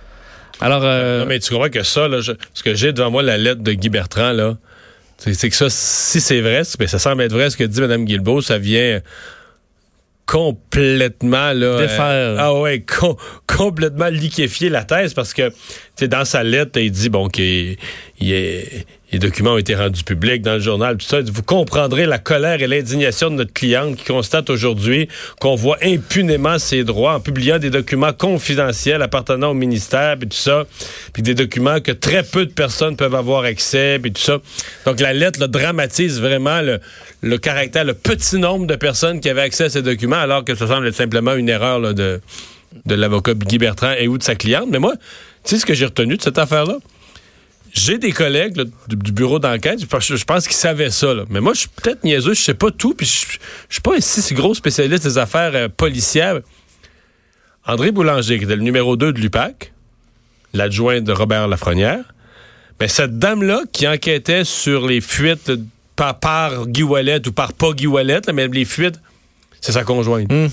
Alors, 0.60 0.82
euh... 0.84 1.20
non, 1.20 1.26
mais 1.26 1.38
tu 1.38 1.52
crois 1.52 1.70
que 1.70 1.82
ça, 1.82 2.08
là, 2.08 2.20
ce 2.22 2.62
que 2.62 2.74
j'ai 2.74 2.92
devant 2.92 3.10
moi, 3.10 3.22
la 3.22 3.36
lettre 3.36 3.62
de 3.62 3.72
Guy 3.72 3.88
Bertrand, 3.88 4.32
là, 4.32 4.56
c'est 5.18 5.50
que 5.50 5.56
ça, 5.56 5.66
si 5.68 6.20
c'est 6.20 6.40
vrai, 6.40 6.62
ben, 6.78 6.88
ça 6.88 6.98
semble 6.98 7.22
être 7.22 7.32
vrai 7.32 7.50
ce 7.50 7.56
que 7.56 7.64
dit 7.64 7.80
Mme 7.80 8.04
Guilbeault, 8.04 8.40
ça 8.40 8.58
vient 8.58 9.00
complètement 10.26 11.54
là 11.54 11.66
euh, 11.66 12.36
ah 12.38 12.52
ouais 12.52 12.84
complètement 13.46 14.08
liquéfier 14.08 14.68
la 14.68 14.84
thèse 14.84 15.14
parce 15.14 15.32
que 15.32 15.50
dans 16.02 16.26
sa 16.26 16.44
lettre 16.44 16.78
il 16.78 16.90
dit 16.90 17.08
bon 17.08 17.28
qu'il 17.28 17.78
est 18.20 18.86
les 19.10 19.18
documents 19.18 19.54
ont 19.54 19.58
été 19.58 19.74
rendus 19.74 20.04
publics 20.04 20.42
dans 20.42 20.54
le 20.54 20.60
journal, 20.60 20.96
tout 20.98 21.06
ça. 21.06 21.20
Vous 21.22 21.42
comprendrez 21.42 22.04
la 22.04 22.18
colère 22.18 22.62
et 22.62 22.66
l'indignation 22.66 23.30
de 23.30 23.36
notre 23.36 23.52
cliente 23.52 23.96
qui 23.96 24.04
constate 24.04 24.50
aujourd'hui 24.50 25.08
qu'on 25.40 25.54
voit 25.54 25.78
impunément 25.82 26.58
ses 26.58 26.84
droits 26.84 27.14
en 27.14 27.20
publiant 27.20 27.58
des 27.58 27.70
documents 27.70 28.12
confidentiels 28.12 29.00
appartenant 29.00 29.50
au 29.50 29.54
ministère, 29.54 30.16
et 30.20 30.26
tout 30.26 30.36
ça, 30.36 30.66
puis 31.14 31.22
des 31.22 31.34
documents 31.34 31.80
que 31.80 31.92
très 31.92 32.22
peu 32.22 32.44
de 32.44 32.52
personnes 32.52 32.96
peuvent 32.96 33.14
avoir 33.14 33.44
accès, 33.44 33.98
et 34.04 34.10
tout 34.10 34.20
ça. 34.20 34.38
Donc 34.84 35.00
la 35.00 35.14
lettre 35.14 35.46
dramatise 35.46 36.20
vraiment 36.20 36.60
le, 37.22 37.38
caractère, 37.38 37.84
le 37.84 37.94
petit 37.94 38.38
nombre 38.38 38.66
de 38.66 38.76
personnes 38.76 39.20
qui 39.20 39.30
avaient 39.30 39.42
accès 39.42 39.64
à 39.64 39.70
ces 39.70 39.82
documents, 39.82 40.16
alors 40.16 40.44
que 40.44 40.54
ça 40.54 40.66
semble 40.66 40.86
être 40.86 40.94
simplement 40.94 41.34
une 41.34 41.48
erreur 41.48 41.94
de, 41.94 42.20
de 42.84 42.94
l'avocat 42.94 43.32
Guy 43.32 43.56
Bertrand 43.56 43.94
et 43.98 44.06
ou 44.06 44.18
de 44.18 44.22
sa 44.22 44.34
cliente. 44.34 44.66
Mais 44.70 44.78
moi, 44.78 44.94
tu 45.44 45.54
sais 45.54 45.58
ce 45.58 45.64
que 45.64 45.72
j'ai 45.72 45.86
retenu 45.86 46.18
de 46.18 46.22
cette 46.22 46.38
affaire-là? 46.38 46.76
J'ai 47.78 47.98
des 47.98 48.10
collègues 48.10 48.60
du, 48.88 49.12
bureau 49.12 49.38
d'enquête, 49.38 49.80
je, 49.80 50.24
pense 50.24 50.46
qu'ils 50.48 50.56
savaient 50.56 50.90
ça. 50.90 51.14
Mais 51.30 51.40
moi, 51.40 51.54
je 51.54 51.60
suis 51.60 51.68
peut-être 51.68 52.02
niaiseux, 52.02 52.34
je 52.34 52.42
sais 52.42 52.54
pas 52.54 52.72
tout, 52.72 52.92
puis 52.92 53.06
je, 53.06 53.36
ne 53.36 53.40
suis 53.70 53.80
pas 53.80 53.94
un 53.94 54.00
si 54.00 54.34
gros 54.34 54.52
spécialiste 54.52 55.04
des 55.04 55.16
affaires 55.16 55.52
euh, 55.54 55.68
policières. 55.68 56.40
André 57.64 57.92
Boulanger, 57.92 58.38
qui 58.38 58.44
était 58.44 58.56
le 58.56 58.62
numéro 58.62 58.96
2 58.96 59.12
de 59.12 59.20
l'UPAC, 59.20 59.72
l'adjoint 60.54 61.00
de 61.00 61.12
Robert 61.12 61.46
Lafrenière, 61.46 62.02
mais 62.80 62.88
cette 62.88 63.18
dame-là 63.20 63.60
qui 63.72 63.86
enquêtait 63.86 64.42
sur 64.42 64.84
les 64.84 65.00
fuites 65.00 65.52
par, 65.94 66.18
par 66.18 66.66
Guy 66.66 66.82
Wallet 66.82 67.28
ou 67.28 67.32
par 67.32 67.52
pas 67.52 67.72
Guy 67.72 67.86
Wallet, 67.86 68.22
mais 68.34 68.48
les 68.48 68.64
fuites, 68.64 69.00
c'est 69.60 69.72
sa 69.72 69.84
conjointe. 69.84 70.32
Hmm. 70.32 70.48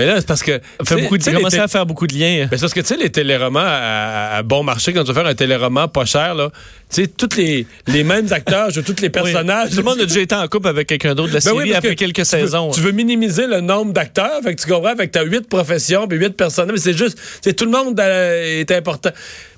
Mais 0.00 0.06
là, 0.06 0.14
c'est 0.16 0.26
parce 0.26 0.42
que. 0.42 0.58
Fait 0.82 0.96
beaucoup 0.96 1.18
de, 1.18 1.30
commencé 1.30 1.58
à 1.58 1.68
faire 1.68 1.84
beaucoup 1.84 2.06
de 2.06 2.14
liens. 2.14 2.48
Mais 2.50 2.56
c'est 2.56 2.62
parce 2.62 2.72
que, 2.72 2.80
tu 2.80 2.86
sais, 2.86 2.96
les 2.96 3.10
téléromans 3.10 3.60
à, 3.62 4.42
bon 4.42 4.62
marché, 4.62 4.94
quand 4.94 5.04
tu 5.04 5.12
vas 5.12 5.20
faire 5.20 5.30
un 5.30 5.34
téléroman 5.34 5.88
pas 5.88 6.06
cher, 6.06 6.34
là, 6.34 6.48
tu 6.88 7.02
sais, 7.02 7.06
tous 7.06 7.36
les, 7.36 7.66
les 7.86 8.02
mêmes 8.02 8.32
acteurs 8.32 8.70
jouent 8.70 8.80
tous 8.80 9.02
les 9.02 9.10
personnages. 9.20 9.68
Tout 9.68 9.76
le 9.76 9.82
monde 9.82 10.00
a 10.00 10.06
déjà 10.06 10.20
été 10.20 10.34
en 10.34 10.48
couple 10.48 10.68
avec 10.68 10.88
quelqu'un 10.88 11.14
d'autre 11.14 11.28
de 11.28 11.34
la 11.34 11.40
ben 11.40 11.54
série 11.54 11.74
après 11.74 11.96
quelques 11.96 12.24
saisons. 12.24 12.70
tu 12.70 12.80
veux 12.80 12.92
minimiser 12.92 13.46
le 13.46 13.60
nombre 13.60 13.92
d'acteurs, 13.92 14.40
fait 14.42 14.54
que 14.54 14.62
tu 14.62 14.70
comprends, 14.70 14.88
avec 14.88 15.10
ta 15.12 15.22
huit 15.22 15.46
professions, 15.46 16.08
puis 16.08 16.16
huit 16.16 16.34
personnages, 16.34 16.72
mais 16.72 16.80
c'est 16.80 16.96
juste, 16.96 17.18
c'est 17.42 17.52
tout 17.52 17.66
le 17.66 17.72
monde 17.72 18.00
euh, 18.00 18.60
est 18.60 18.70
important. 18.70 19.10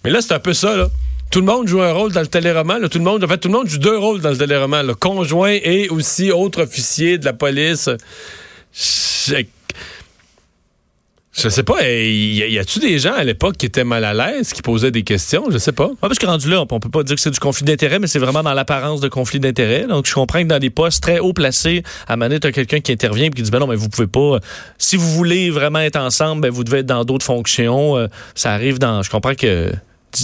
Mais 0.02 0.11
là, 0.11 0.22
c'est 0.22 0.34
un 0.34 0.40
peu 0.40 0.54
ça, 0.54 0.76
là 0.76 0.88
tout 1.30 1.40
le 1.40 1.46
monde 1.46 1.66
joue 1.66 1.80
un 1.80 1.92
rôle 1.92 2.12
dans 2.12 2.20
le 2.20 2.26
téléroman. 2.26 2.76
Là, 2.78 2.90
tout 2.90 2.99
le 2.99 3.04
monde, 3.04 3.25
en 3.25 3.26
fait, 3.26 3.38
tout 3.38 3.49
le 3.49 3.54
monde 3.54 3.66
joue 3.66 3.78
deux 3.78 3.96
rôles 3.96 4.20
dans 4.20 4.28
le 4.28 4.37
téléroman. 4.37 4.82
Le 4.82 4.94
conjoint 4.94 5.56
et 5.62 5.88
aussi 5.88 6.30
autre 6.30 6.64
officier 6.64 7.16
de 7.16 7.25
la 7.25 7.32
police. 7.32 7.88
Je 8.75 9.42
sais 11.32 11.62
pas, 11.62 11.76
y, 11.88 12.36
y 12.36 12.58
a-tu 12.58 12.78
des 12.78 12.98
gens 12.98 13.14
à 13.14 13.24
l'époque 13.24 13.56
qui 13.56 13.66
étaient 13.66 13.84
mal 13.84 14.04
à 14.04 14.12
l'aise, 14.12 14.52
qui 14.52 14.60
posaient 14.60 14.90
des 14.90 15.02
questions? 15.02 15.44
Je 15.50 15.58
sais 15.58 15.72
pas. 15.72 15.86
Ouais, 15.86 15.96
parce 16.00 16.18
que 16.18 16.26
rendu 16.26 16.50
là, 16.50 16.60
on 16.60 16.66
peut 16.66 16.90
pas 16.90 17.02
dire 17.02 17.16
que 17.16 17.22
c'est 17.22 17.30
du 17.30 17.38
conflit 17.38 17.64
d'intérêt, 17.64 17.98
mais 17.98 18.06
c'est 18.06 18.18
vraiment 18.18 18.42
dans 18.42 18.52
l'apparence 18.52 19.00
de 19.00 19.08
conflit 19.08 19.40
d'intérêt. 19.40 19.86
Donc, 19.86 20.06
je 20.06 20.12
comprends 20.12 20.42
que 20.42 20.48
dans 20.48 20.58
des 20.58 20.70
postes 20.70 21.02
très 21.02 21.18
haut 21.20 21.32
placés, 21.32 21.82
à 22.06 22.16
Manet, 22.16 22.40
tu 22.40 22.46
as 22.48 22.52
quelqu'un 22.52 22.80
qui 22.80 22.92
intervient 22.92 23.26
et 23.26 23.30
qui 23.30 23.42
dit, 23.42 23.50
ben 23.50 23.60
non, 23.60 23.66
mais 23.66 23.76
vous 23.76 23.88
pouvez 23.88 24.06
pas, 24.06 24.40
si 24.76 24.96
vous 24.96 25.10
voulez 25.10 25.50
vraiment 25.50 25.80
être 25.80 25.96
ensemble, 25.96 26.42
ben 26.42 26.50
vous 26.50 26.64
devez 26.64 26.78
être 26.80 26.86
dans 26.86 27.04
d'autres 27.04 27.24
fonctions. 27.24 27.96
Euh, 27.96 28.08
ça 28.34 28.52
arrive 28.52 28.78
dans, 28.78 29.02
je 29.02 29.10
comprends 29.10 29.34
que 29.34 29.72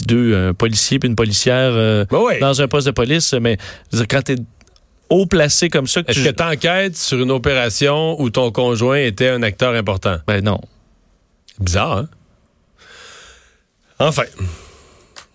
deux, 0.07 0.37
un 0.37 0.53
policier 0.53 0.99
puis 0.99 1.09
une 1.09 1.17
policière 1.17 1.71
euh, 1.73 2.05
Ben 2.11 2.19
ouais. 2.19 2.39
dans 2.41 2.61
un 2.61 2.69
poste 2.69 2.87
de 2.87 2.93
police, 2.93 3.33
mais 3.41 3.57
je 3.93 4.03
quand 4.05 4.21
t'es 4.21 4.37
haut 5.09 5.25
placé 5.25 5.71
comme 5.71 5.87
ça, 5.87 6.03
que 6.03 6.11
Est-ce 6.11 6.21
tu... 6.21 6.27
que 6.27 6.31
tu 6.35 6.43
enquêtes 6.43 6.97
sur 6.97 7.19
une 7.19 7.31
opération 7.31 8.21
où 8.21 8.29
ton 8.29 8.51
conjoint 8.51 8.99
était 8.99 9.29
un 9.29 9.43
acteur 9.43 9.75
important? 9.75 10.19
Ben 10.27 10.45
non. 10.45 10.61
Bizarre, 11.61 11.99
hein? 11.99 12.09
Enfin. 13.99 14.23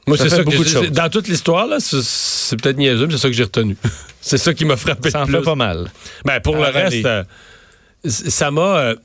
Moi, 0.07 0.17
c'est 0.17 0.23
fait 0.25 0.29
ça 0.31 0.37
que 0.39 0.43
beaucoup 0.43 0.63
de 0.63 0.69
choses. 0.69 0.91
Dans 0.91 1.09
toute 1.09 1.27
l'histoire, 1.27 1.65
là, 1.67 1.77
c'est- 1.79 2.57
peut-être 2.57 2.77
niaiseux, 2.77 3.07
mais 3.07 3.13
c'est 3.13 3.19
ça 3.19 3.27
que 3.29 3.33
j'ai 3.33 3.43
retenu. 3.43 3.77
c'est 4.21 4.37
ça 4.37 4.53
qui 4.53 4.65
m'a 4.65 4.75
frappé 4.77 5.09
Ça 5.11 5.21
en 5.21 5.25
plus. 5.25 5.35
fait 5.35 5.41
pas 5.41 5.55
mal. 5.55 5.89
Ben, 6.25 6.39
pour 6.41 6.55
le 6.57 6.65
À 6.65 6.71
reste, 6.71 7.05
euh, 7.05 7.23
ça 8.05 8.51
m'a. 8.51 8.77
euh, 8.79 8.95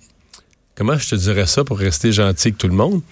comment 0.74 0.98
je 0.98 1.08
te 1.10 1.14
dirais 1.14 1.46
ça 1.46 1.62
pour 1.64 1.78
rester 1.78 2.12
gentil 2.12 2.48
avec 2.48 2.58
tout 2.58 2.68
le 2.68 2.74
monde? 2.74 3.02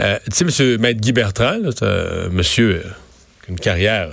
Euh, 0.00 0.18
tu 0.30 0.36
sais, 0.36 0.44
monsieur 0.44 0.78
Maître 0.78 1.00
Guy 1.00 1.12
Bertrand, 1.12 1.58
là, 1.60 2.28
monsieur 2.30 2.82
une 3.48 3.58
carrière 3.60 4.10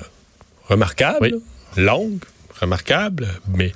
remarquable, 0.68 1.20
Oui. 1.22 1.34
longue, 1.78 2.20
remarquable, 2.60 3.28
mais 3.48 3.74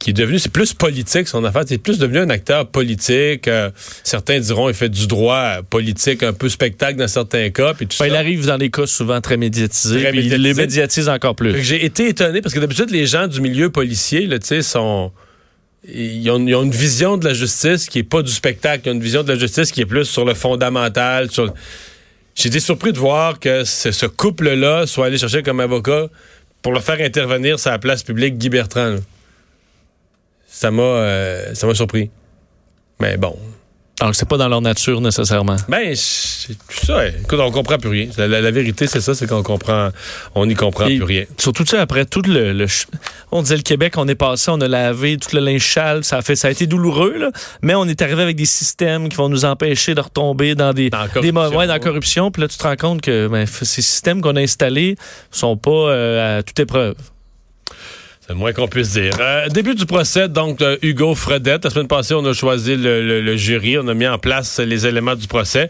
qui 0.00 0.10
est 0.10 0.14
devenu, 0.14 0.38
c'est 0.40 0.50
plus 0.52 0.74
politique 0.74 1.28
son 1.28 1.44
affaire, 1.44 1.62
c'est 1.68 1.78
plus 1.78 1.98
devenu 1.98 2.18
un 2.18 2.30
acteur 2.30 2.66
politique. 2.66 3.46
euh, 3.46 3.70
certains 4.02 4.40
diront 4.40 4.68
il 4.68 4.74
fait 4.74 4.88
du 4.88 5.06
droit 5.06 5.58
politique, 5.68 6.22
un 6.24 6.32
peu 6.32 6.48
spectacle 6.48 6.98
dans 6.98 7.06
certains 7.06 7.50
cas, 7.50 7.74
puis 7.74 7.86
tout 7.86 7.96
Ben, 8.00 8.06
ça. 8.06 8.08
il 8.08 8.16
arrive 8.16 8.46
dans 8.46 8.58
des 8.58 8.70
cas 8.70 8.86
souvent 8.86 9.20
très 9.20 9.36
médiatisés, 9.36 10.00
Très 10.00 10.16
il 10.16 10.28
les 10.42 10.54
médiatise 10.54 11.08
encore 11.08 11.36
plus. 11.36 11.62
J'ai 11.62 11.84
été 11.84 12.08
étonné 12.08 12.40
parce 12.40 12.54
que 12.54 12.60
d'habitude, 12.60 12.90
les 12.90 13.06
gens 13.06 13.28
du 13.28 13.40
milieu 13.40 13.70
policier, 13.70 14.26
tu 14.28 14.38
sais, 14.42 14.62
sont. 14.62 15.12
Ils 15.88 16.28
ont, 16.30 16.46
ils 16.46 16.54
ont 16.54 16.62
une 16.64 16.70
vision 16.70 17.16
de 17.16 17.24
la 17.26 17.32
justice 17.32 17.86
qui 17.88 18.00
est 18.00 18.02
pas 18.02 18.20
du 18.22 18.30
spectacle, 18.32 18.82
ils 18.86 18.90
ont 18.90 18.94
une 18.94 19.02
vision 19.02 19.22
de 19.22 19.32
la 19.32 19.38
justice 19.38 19.70
qui 19.72 19.80
est 19.80 19.86
plus 19.86 20.04
sur 20.04 20.24
le 20.26 20.34
fondamental. 20.34 21.30
Sur 21.30 21.52
J'ai 22.34 22.48
été 22.48 22.60
surpris 22.60 22.92
de 22.92 22.98
voir 22.98 23.38
que 23.38 23.64
ce, 23.64 23.90
ce 23.90 24.06
couple-là 24.06 24.86
soit 24.86 25.06
allé 25.06 25.16
chercher 25.18 25.42
comme 25.42 25.60
avocat 25.60 26.08
pour 26.62 26.72
le 26.72 26.80
faire 26.80 27.00
intervenir 27.00 27.58
sur 27.58 27.70
la 27.70 27.78
place 27.78 28.02
publique 28.02 28.36
Guy 28.38 28.48
Bertrand. 28.50 28.90
là. 28.90 28.96
Ça 30.60 30.70
m'a 30.70 30.82
euh, 30.82 31.54
ça 31.54 31.66
m'a 31.66 31.74
surpris. 31.74 32.10
Mais 33.00 33.16
bon. 33.16 33.34
Donc, 33.98 34.14
c'est 34.14 34.28
pas 34.28 34.36
dans 34.36 34.48
leur 34.48 34.60
nature 34.60 35.00
nécessairement. 35.00 35.56
Ben, 35.68 35.94
c'est 35.94 36.52
tout 36.54 36.86
ça. 36.86 37.06
Écoute, 37.08 37.38
on 37.40 37.50
comprend 37.50 37.78
plus 37.78 37.88
rien. 37.88 38.08
La, 38.18 38.28
la- 38.28 38.40
la 38.42 38.50
vérité, 38.50 38.86
c'est 38.86 39.00
ça, 39.00 39.14
c'est 39.14 39.26
qu'on 39.26 39.42
comprend, 39.42 39.88
on 40.34 40.44
n'y 40.44 40.54
comprend 40.54 40.86
Et 40.86 40.96
plus 40.96 41.04
rien. 41.04 41.24
Surtout, 41.38 41.64
sais, 41.64 41.78
après 41.78 42.04
tout 42.04 42.20
le, 42.26 42.66
On 43.32 43.40
disait 43.40 43.56
le 43.56 43.62
Québec, 43.62 43.94
on 43.96 44.06
est 44.08 44.14
passé, 44.14 44.50
on 44.50 44.60
a 44.60 44.68
lavé 44.68 45.16
tout 45.16 45.34
le 45.34 45.40
linge 45.42 45.66
sale, 45.66 46.04
ça 46.04 46.18
a, 46.18 46.22
fait, 46.22 46.36
ça 46.36 46.48
a 46.48 46.50
été 46.50 46.66
douloureux, 46.66 47.16
là, 47.18 47.30
mais 47.62 47.74
on 47.74 47.86
est 47.86 48.00
arrivé 48.02 48.22
avec 48.22 48.36
des 48.36 48.44
systèmes 48.46 49.08
qui 49.08 49.16
vont 49.16 49.30
nous 49.30 49.44
empêcher 49.46 49.94
de 49.94 50.00
retomber 50.02 50.54
dans 50.54 50.72
des, 50.74 50.88
Dans 50.90 51.00
la 51.00 51.08
corruption. 51.08 51.58
ouais, 51.58 51.66
dans 51.66 51.72
la 51.74 51.78
corruption. 51.78 52.30
Puis 52.30 52.42
là, 52.42 52.48
tu 52.48 52.56
te 52.58 52.62
rends 52.62 52.76
compte 52.76 53.00
que 53.02 53.28
ben, 53.28 53.46
ces 53.46 53.82
systèmes 53.82 54.20
qu'on 54.22 54.36
a 54.36 54.40
installés 54.40 54.96
sont 55.30 55.56
pas 55.58 55.70
euh, 55.70 56.38
à 56.38 56.42
toute 56.42 56.58
épreuve. 56.60 56.96
Le 58.30 58.36
moins 58.36 58.52
qu'on 58.52 58.68
puisse 58.68 58.92
dire. 58.92 59.12
Euh, 59.18 59.48
début 59.48 59.74
du 59.74 59.86
procès, 59.86 60.28
donc, 60.28 60.62
Hugo 60.82 61.16
Fredette. 61.16 61.64
La 61.64 61.70
semaine 61.70 61.88
passée, 61.88 62.14
on 62.14 62.24
a 62.24 62.32
choisi 62.32 62.76
le, 62.76 63.36
jury. 63.36 63.76
On 63.76 63.88
a 63.88 63.94
mis 63.94 64.06
en 64.06 64.18
place 64.18 64.60
les 64.60 64.86
éléments 64.86 65.16
du 65.16 65.26
procès. 65.26 65.68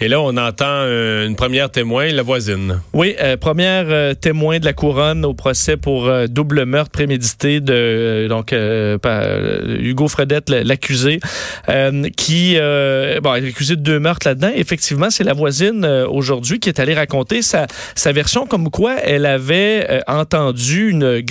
Et 0.00 0.06
là, 0.06 0.20
on 0.20 0.36
entend 0.36 0.66
euh, 0.68 1.26
une 1.26 1.34
première 1.34 1.68
témoin, 1.68 2.06
la 2.12 2.22
voisine. 2.22 2.80
Oui, 2.92 3.16
euh, 3.20 3.36
première 3.36 3.86
euh, 3.88 4.14
témoin 4.14 4.60
de 4.60 4.64
la 4.64 4.72
couronne 4.72 5.24
au 5.24 5.34
procès 5.34 5.76
pour 5.76 6.06
euh, 6.06 6.28
double 6.28 6.64
meurtre 6.64 6.92
prémédité 6.92 7.58
de 7.58 7.72
euh, 7.72 8.28
donc 8.28 8.52
euh, 8.52 8.98
euh, 9.04 9.76
Hugo 9.80 10.06
Fredette, 10.06 10.48
l'accusé, 10.48 11.20
euh, 11.68 12.08
qui 12.16 12.54
euh, 12.56 13.20
bon, 13.20 13.34
est 13.34 13.48
accusé 13.48 13.76
de 13.76 13.82
deux 13.82 13.98
meurtres 13.98 14.28
là-dedans. 14.28 14.52
Effectivement, 14.54 15.10
c'est 15.10 15.24
la 15.24 15.34
voisine 15.34 15.84
euh, 15.84 16.06
aujourd'hui 16.06 16.60
qui 16.60 16.68
est 16.68 16.78
allée 16.78 16.94
raconter 16.94 17.42
sa, 17.42 17.66
sa 17.94 18.12
version 18.12 18.46
comme 18.46 18.70
quoi 18.70 18.96
elle 19.02 19.26
avait 19.26 19.86
euh, 19.90 20.00
entendu 20.06 20.90
une 20.90 21.22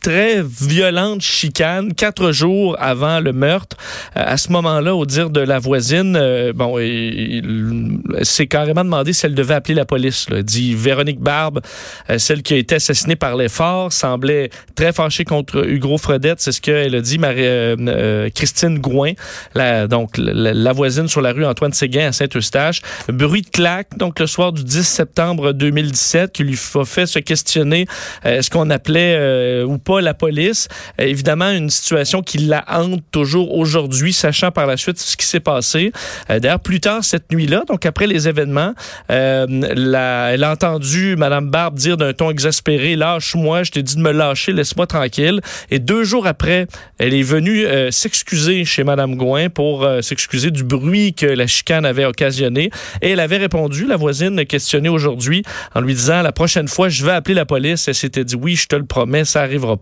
très 0.00 0.42
violente 0.42 1.20
chicane 1.20 1.94
quatre 1.94 2.32
jours 2.32 2.76
avant 2.78 3.20
le 3.20 3.32
meurtre. 3.32 3.76
Euh, 4.16 4.22
à 4.24 4.36
ce 4.36 4.50
moment-là, 4.52 4.94
au 4.94 5.06
dire 5.06 5.30
de 5.30 5.40
la 5.40 5.58
voisine, 5.58 6.16
euh, 6.16 6.52
bon, 6.54 6.78
il, 6.78 8.00
s'est 8.22 8.46
carrément 8.46 8.84
demandé 8.84 9.12
si 9.12 9.26
elle 9.26 9.34
devait 9.34 9.54
appeler 9.54 9.74
la 9.74 9.84
police. 9.84 10.28
Là. 10.30 10.42
Dit 10.42 10.74
Véronique 10.74 11.20
Barbe, 11.20 11.60
euh, 12.08 12.18
celle 12.18 12.42
qui 12.42 12.54
a 12.54 12.56
été 12.56 12.76
assassinée 12.76 13.16
par 13.16 13.36
l'effort, 13.36 13.92
semblait 13.92 14.50
très 14.74 14.92
fâchée 14.92 15.24
contre 15.24 15.66
Hugo 15.68 15.98
Fredette. 15.98 16.40
C'est 16.40 16.52
ce 16.52 16.60
qu'elle 16.60 16.94
a 16.94 17.00
dit, 17.00 17.18
Marie, 17.18 17.40
euh, 17.40 18.28
Christine 18.34 18.78
Gouin, 18.78 19.12
la, 19.54 19.86
donc 19.86 20.10
la, 20.16 20.72
voisine 20.72 21.08
sur 21.08 21.20
la 21.20 21.32
rue 21.32 21.44
Antoine 21.44 21.72
Séguin 21.72 22.08
à 22.08 22.12
Saint-Eustache. 22.12 22.80
Bruit 23.08 23.42
de 23.42 23.48
claque, 23.48 23.96
donc 23.98 24.18
le 24.20 24.26
soir 24.26 24.52
du 24.52 24.64
10 24.64 24.82
septembre 24.86 25.52
2017, 25.52 26.32
qui 26.32 26.44
lui 26.44 26.58
a 26.74 26.84
fait 26.84 27.06
se 27.06 27.18
questionner 27.18 27.86
est-ce 28.24 28.50
qu'on 28.50 28.70
appelait 28.70 29.62
ou 29.64 29.78
pas 29.78 29.89
la 29.98 30.14
police. 30.14 30.68
Euh, 31.00 31.04
évidemment, 31.04 31.50
une 31.50 31.70
situation 31.70 32.22
qui 32.22 32.38
la 32.38 32.64
hante 32.68 33.02
toujours 33.10 33.56
aujourd'hui, 33.56 34.12
sachant 34.12 34.50
par 34.50 34.66
la 34.66 34.76
suite 34.76 34.98
ce 34.98 35.16
qui 35.16 35.26
s'est 35.26 35.40
passé. 35.40 35.92
Euh, 36.30 36.38
D'ailleurs, 36.38 36.60
plus 36.60 36.80
tard 36.80 37.02
cette 37.02 37.32
nuit-là, 37.32 37.64
donc 37.66 37.86
après 37.86 38.06
les 38.06 38.28
événements, 38.28 38.74
euh, 39.10 39.46
la- 39.48 40.32
elle 40.32 40.44
a 40.44 40.52
entendu 40.52 41.16
Mme 41.16 41.50
Barbe 41.50 41.74
dire 41.76 41.96
d'un 41.96 42.12
ton 42.12 42.30
exaspéré, 42.30 42.94
lâche-moi, 42.96 43.62
je 43.64 43.72
t'ai 43.72 43.82
dit 43.82 43.96
de 43.96 44.00
me 44.00 44.12
lâcher, 44.12 44.52
laisse-moi 44.52 44.86
tranquille. 44.86 45.40
Et 45.70 45.78
deux 45.78 46.04
jours 46.04 46.26
après, 46.26 46.66
elle 46.98 47.14
est 47.14 47.22
venue 47.22 47.64
s'excuser 47.90 48.64
chez 48.64 48.84
Mme 48.84 49.16
Gouin 49.16 49.48
pour 49.48 49.88
s'excuser 50.02 50.50
du 50.50 50.64
bruit 50.64 51.14
que 51.14 51.26
la 51.26 51.46
chicane 51.46 51.84
avait 51.86 52.04
occasionné. 52.04 52.70
Et 53.02 53.10
elle 53.10 53.20
avait 53.20 53.38
répondu, 53.38 53.86
la 53.86 53.96
voisine 53.96 54.44
questionnée 54.44 54.88
aujourd'hui, 54.88 55.42
en 55.74 55.80
lui 55.80 55.94
disant, 55.94 56.22
la 56.22 56.32
prochaine 56.32 56.68
fois, 56.68 56.88
je 56.88 57.04
vais 57.04 57.12
appeler 57.12 57.34
la 57.34 57.46
police. 57.46 57.88
Elle 57.88 57.94
s'était 57.94 58.24
dit, 58.24 58.36
oui, 58.36 58.56
je 58.56 58.66
te 58.66 58.76
le 58.76 58.84
promets, 58.84 59.24
ça 59.24 59.40
arrivera 59.42 59.76
pas. 59.76 59.79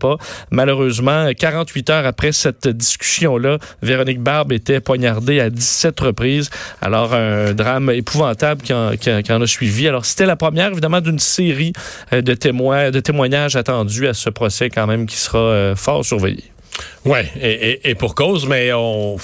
Malheureusement, 0.51 1.29
48 1.37 1.89
heures 1.89 2.05
après 2.05 2.31
cette 2.31 2.67
discussion-là, 2.67 3.57
Véronique 3.81 4.21
Barbe 4.21 4.51
était 4.51 4.79
poignardée 4.79 5.39
à 5.39 5.49
17 5.49 5.99
reprises. 5.99 6.49
Alors, 6.81 7.13
un 7.13 7.53
drame 7.53 7.89
épouvantable 7.91 8.61
qui 8.61 8.73
en, 8.73 9.41
a 9.41 9.47
suivi. 9.47 9.87
Alors, 9.87 10.05
c'était 10.05 10.25
la 10.25 10.35
première, 10.35 10.71
évidemment, 10.71 11.01
d'une 11.01 11.19
série 11.19 11.73
euh, 12.13 12.21
de, 12.21 12.33
témoins, 12.33 12.91
de 12.91 12.99
témoignages 12.99 13.55
attendus 13.55 14.07
à 14.07 14.13
ce 14.13 14.29
procès 14.29 14.69
quand 14.69 14.87
même 14.87 15.05
qui 15.05 15.15
sera 15.17 15.39
euh, 15.39 15.75
fort 15.75 16.03
surveillé. 16.05 16.43
Et- 17.41 17.89
et 17.91 17.95
pour 17.95 18.15
cause, 18.15 18.47
mais 18.47 18.71
on. 18.73 19.17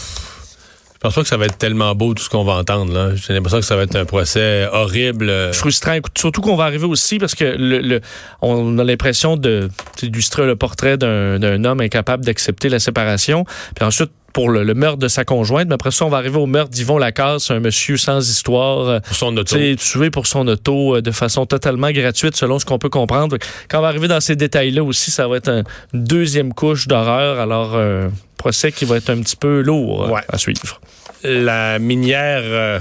Je 1.05 1.09
pense 1.09 1.15
pas 1.15 1.21
que 1.21 1.27
ça 1.27 1.37
va 1.37 1.45
être 1.45 1.57
tellement 1.59 1.93
beau 1.93 2.15
tout 2.15 2.23
ce 2.23 2.29
qu'on 2.29 2.43
va 2.43 2.53
entendre. 2.53 2.91
là. 2.91 3.09
J'ai 3.15 3.33
l'impression 3.33 3.59
que 3.59 3.65
ça 3.65 3.75
va 3.75 3.83
être 3.83 3.95
un 3.95 4.05
procès 4.05 4.67
horrible. 4.73 5.29
euh, 5.29 5.53
frustrant. 5.53 5.97
Surtout 6.17 6.41
qu'on 6.41 6.55
va 6.55 6.63
arriver 6.63 6.85
aussi 6.87 7.19
parce 7.19 7.35
que 7.35 7.43
le, 7.43 7.79
le- 7.79 8.01
on 8.41 8.79
a 8.79 8.83
l'impression 8.83 9.37
de 9.37 9.69
d'illustrer 9.99 10.47
le 10.47 10.55
portrait 10.55 10.97
d'un 10.97 11.37
d'un 11.37 11.63
homme 11.63 11.79
incapable 11.81 12.25
d'accepter 12.25 12.69
la 12.69 12.79
séparation. 12.79 13.45
Puis 13.75 13.85
ensuite, 13.85 14.09
pour 14.33 14.49
le, 14.49 14.63
le 14.63 14.73
meurtre 14.73 14.97
de 14.97 15.07
sa 15.07 15.23
conjointe, 15.25 15.67
mais 15.69 15.75
après 15.75 15.91
ça, 15.91 16.05
on 16.05 16.09
va 16.09 16.17
arriver 16.17 16.37
au 16.37 16.45
meurtre 16.47 16.71
d'Yvon 16.71 16.97
Lacasse, 16.97 17.51
un 17.51 17.59
monsieur 17.59 17.97
sans 17.97 18.27
histoire. 18.27 18.87
euh, 18.89 18.99
pour 18.99 19.15
son 19.15 19.37
auto. 19.37 19.55
tué 19.77 20.09
pour 20.09 20.25
son 20.27 20.47
auto 20.47 20.95
euh, 20.95 21.01
de 21.03 21.11
façon 21.11 21.45
totalement 21.45 21.91
gratuite, 21.91 22.35
selon 22.35 22.57
ce 22.57 22.65
qu'on 22.65 22.79
peut 22.79 22.89
comprendre. 22.89 23.37
Quand 23.69 23.77
on 23.77 23.81
va 23.81 23.87
arriver 23.89 24.07
dans 24.07 24.19
ces 24.21 24.35
détails-là 24.35 24.83
aussi, 24.83 25.11
ça 25.11 25.27
va 25.27 25.37
être 25.37 25.49
un- 25.49 25.63
une 25.93 26.03
deuxième 26.03 26.51
couche 26.53 26.87
d'horreur. 26.87 27.39
Alors, 27.39 27.75
un 27.77 28.09
procès 28.37 28.71
qui 28.73 28.83
va 28.85 28.97
être 28.97 29.09
un 29.09 29.21
petit 29.21 29.37
peu 29.37 29.61
lourd 29.61 30.03
euh, 30.05 30.09
Ouais. 30.09 30.21
à 30.27 30.37
suivre. 30.37 30.81
La 31.27 31.79
minière, 31.79 32.41
euh, 32.43 32.79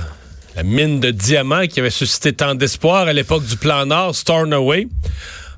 la 0.55 0.63
mine 0.63 1.01
de 1.01 1.11
diamants 1.11 1.67
qui 1.67 1.81
avait 1.81 1.89
suscité 1.89 2.35
tant 2.35 2.55
d'espoir 2.55 3.09
à 3.09 3.13
l'époque 3.15 3.47
du 3.47 3.57
plan 3.57 3.87
Nord, 3.87 4.15
Stornoway, 4.15 4.87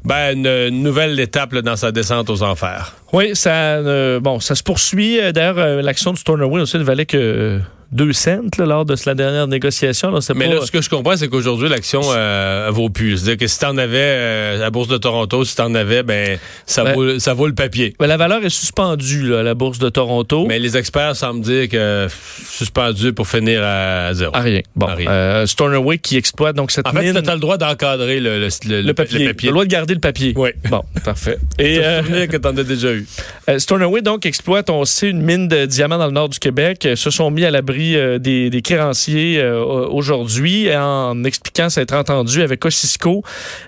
ben, 0.04 0.36
une, 0.36 0.82
nouvelle 0.82 1.18
étape 1.18 1.52
dans 1.56 1.74
sa 1.74 1.90
descente 1.90 2.30
aux 2.30 2.44
enfers. 2.44 2.94
Oui, 3.12 3.34
ça, 3.34 3.50
euh, 3.50 4.20
bon, 4.20 4.38
ça 4.38 4.54
se 4.54 4.62
poursuit. 4.62 5.20
Euh, 5.20 5.32
D'ailleurs, 5.32 5.82
l'action 5.82 6.12
du 6.12 6.20
Stornoway 6.20 6.60
aussi 6.60 6.78
ne 6.78 6.84
valait 6.84 7.06
que 7.06 7.60
2 7.92 8.12
cents 8.12 8.40
là, 8.58 8.66
lors 8.66 8.84
de 8.84 8.94
la 9.06 9.14
dernière 9.14 9.46
négociation. 9.46 10.10
Là, 10.10 10.18
Mais 10.34 10.48
pas- 10.48 10.54
là, 10.54 10.60
ce 10.66 10.70
que 10.70 10.82
je 10.82 10.90
comprends, 10.90 11.16
c'est 11.16 11.28
qu'aujourd'hui, 11.28 11.68
l'action 11.68 12.00
euh, 12.04 12.68
vaut 12.72 12.88
plus. 12.90 13.16
C'est-à-dire 13.18 13.36
que 13.38 13.46
si 13.46 13.58
t'en 13.58 13.76
avais 13.78 13.98
euh, 14.00 14.56
à 14.56 14.58
la 14.58 14.70
Bourse 14.70 14.88
de 14.88 14.96
Toronto, 14.96 15.44
si 15.44 15.54
t'en 15.56 15.74
avais, 15.74 16.02
ben, 16.02 16.38
ça, 16.66 16.84
Ben- 16.84 16.94
vaut, 16.94 17.18
ça 17.18 17.34
vaut 17.34 17.46
le 17.46 17.54
papier. 17.54 17.94
Ben, 17.98 18.06
la 18.06 18.16
valeur 18.16 18.44
est 18.44 18.50
suspendue 18.50 19.28
là, 19.28 19.40
à 19.40 19.42
la 19.42 19.54
bourse 19.54 19.78
de 19.78 19.88
Toronto. 19.88 20.46
Mais 20.46 20.58
les 20.58 20.76
experts 20.76 21.14
semblent 21.16 21.40
dire 21.42 21.68
que 21.68 22.08
suspendu 22.48 23.12
pour 23.12 23.28
finir 23.28 23.60
à 23.64 24.12
zéro. 24.14 24.34
À 24.34 24.40
rien. 24.40 24.60
Bon, 24.74 24.86
À 24.86 24.94
rien. 24.94 25.10
euh, 25.10 25.46
Stornoway 25.46 25.98
qui 25.98 26.16
exploite 26.16 26.56
donc 26.56 26.70
cette 26.70 26.86
En 26.86 26.92
fait, 26.92 27.12
mine. 27.12 27.20
t'as 27.24 27.34
le 27.34 27.40
droit 27.40 27.56
d'encadrer 27.56 28.20
le, 28.20 28.38
le, 28.40 28.48
le- 28.68 28.82
le 28.82 28.94
papier. 28.94 29.26
Le 29.42 29.50
droit 29.50 29.64
de 29.64 29.70
garder 29.70 29.94
le 29.94 30.00
papier. 30.00 30.32
Oui. 30.36 30.50
Bon, 30.70 30.82
parfait. 31.04 31.38
Et 31.58 31.76
souvenir 32.02 32.28
que 32.30 32.36
t'en 32.36 32.56
as 32.56 32.62
déjà 32.64 32.92
eu. 32.92 33.06
Stornoway 33.58 34.02
donc 34.02 34.26
exploite, 34.26 34.70
on 34.70 34.84
sait, 34.84 35.10
une 35.10 35.22
mine 35.22 35.48
de 35.48 35.66
diamants 35.66 35.98
dans 35.98 36.06
le 36.06 36.12
nord 36.12 36.28
du 36.28 36.38
Québec. 36.38 36.88
Se 36.94 37.10
sont 37.10 37.30
mis 37.30 37.44
à 37.44 37.50
l'abri 37.50 37.75
euh, 37.78 38.18
des, 38.18 38.50
des 38.50 38.62
créanciers 38.62 39.38
euh, 39.38 39.86
aujourd'hui 39.88 40.74
en 40.74 41.24
expliquant 41.24 41.68
s'être 41.68 41.94
entendu 41.94 42.42
avec 42.42 42.64
Osisco 42.64 43.22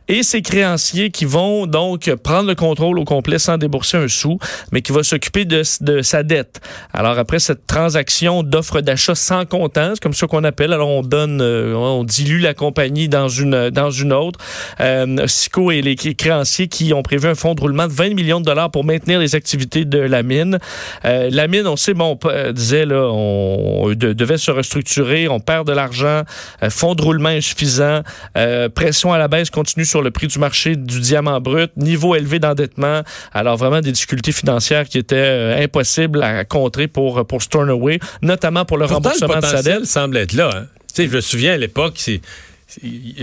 et 0.09 0.23
ces 0.23 0.43
créanciers 0.43 1.11
qui 1.11 1.25
vont 1.25 1.67
donc 1.67 2.13
prendre 2.23 2.49
le 2.49 2.55
contrôle 2.55 2.99
au 2.99 3.05
complet 3.05 3.39
sans 3.39 3.59
débourser 3.59 3.97
un 3.99 4.09
sou, 4.09 4.39
mais 4.73 4.83
qui 4.83 4.93
va 4.93 5.03
s'occuper 5.03 5.45
de, 5.45 5.63
de 5.81 6.03
sa 6.03 6.23
dette. 6.23 6.61
Alors 6.93 7.19
après 7.19 7.39
cette 7.39 7.67
transaction 7.67 8.43
d'offre 8.43 8.81
d'achat 8.81 9.15
sans 9.15 9.45
comptant, 9.45 9.91
c'est 9.95 10.03
comme 10.03 10.15
ça 10.15 10.27
qu'on 10.27 10.45
appelle. 10.45 10.73
Alors 10.73 10.89
on 10.89 11.03
donne, 11.03 11.41
euh, 11.41 11.75
on 11.75 12.05
dilue 12.05 12.41
la 12.41 12.55
compagnie 12.55 13.09
dans 13.09 13.29
une 13.29 13.71
dans 13.71 13.91
une 13.91 14.13
autre. 14.13 14.39
Euh, 14.81 15.25
Osisco 15.25 15.71
et 15.71 15.83
les 15.83 15.97
créanciers 15.97 16.69
qui 16.69 16.93
ont 16.93 17.03
prévu 17.03 17.29
un 17.29 17.35
fonds 17.35 17.55
de 17.55 17.61
roulement 17.61 17.87
de 17.87 17.93
20 17.93 18.15
millions 18.15 18.41
de 18.41 18.45
dollars 18.45 18.71
pour 18.71 18.85
maintenir 18.85 19.21
les 19.21 19.35
activités 19.35 19.85
de 19.85 19.99
la 19.99 20.23
mine. 20.23 20.59
Euh, 21.05 21.29
la 21.31 21.47
mine, 21.49 21.67
on 21.67 21.77
sait, 21.77 21.95
bon, 21.95 22.19
on 22.23 22.53
disait 22.53 22.87
là, 22.87 23.09
on 23.11 23.91
de, 23.99 24.13
devait 24.13 24.39
se 24.39 24.51
restructurer, 24.51 25.29
on 25.29 25.41
perd 25.41 25.67
de 25.67 25.73
l'argent, 25.73 26.23
euh, 26.63 26.71
fonds 26.71 26.95
de 26.95 27.03
roulement 27.03 27.29
insuffisant, 27.29 28.03
euh, 28.37 28.69
pression 28.69 29.13
à 29.13 29.19
la 29.19 29.29
baisse 29.29 29.51
continue 29.51 29.85
sur 29.85 30.01
le 30.03 30.11
prix 30.11 30.27
du 30.29 30.39
marché 30.39 30.77
du 30.77 31.01
diamant 31.01 31.41
brut, 31.41 31.71
niveau 31.77 32.15
élevé 32.15 32.39
d'endettement. 32.39 33.03
Alors 33.33 33.57
vraiment 33.57 33.81
des 33.81 33.93
difficultés 33.93 34.33
financières 34.33 34.89
qui 34.89 34.99
étaient 34.99 35.17
euh, 35.17 35.63
impossibles 35.63 36.23
à 36.23 36.45
contrer 36.45 36.89
pour 36.89 37.27
pour 37.27 37.43
Stornoway, 37.43 37.99
notamment 38.23 38.65
pour 38.65 38.79
le 38.79 38.87
Pourtant, 38.87 39.11
remboursement 39.11 39.35
le 39.35 39.41
de 39.43 39.47
sa 39.47 39.63
dette. 39.63 39.85
semble 39.87 40.17
être 40.17 40.33
là. 40.33 40.51
Hein. 40.55 40.67
Tu 40.95 41.03
sais, 41.05 41.09
je 41.11 41.17
me 41.17 41.21
souviens 41.21 41.53
à 41.53 41.57
l'époque, 41.57 41.95
c'est, 41.97 42.21
c'est- 42.67 42.81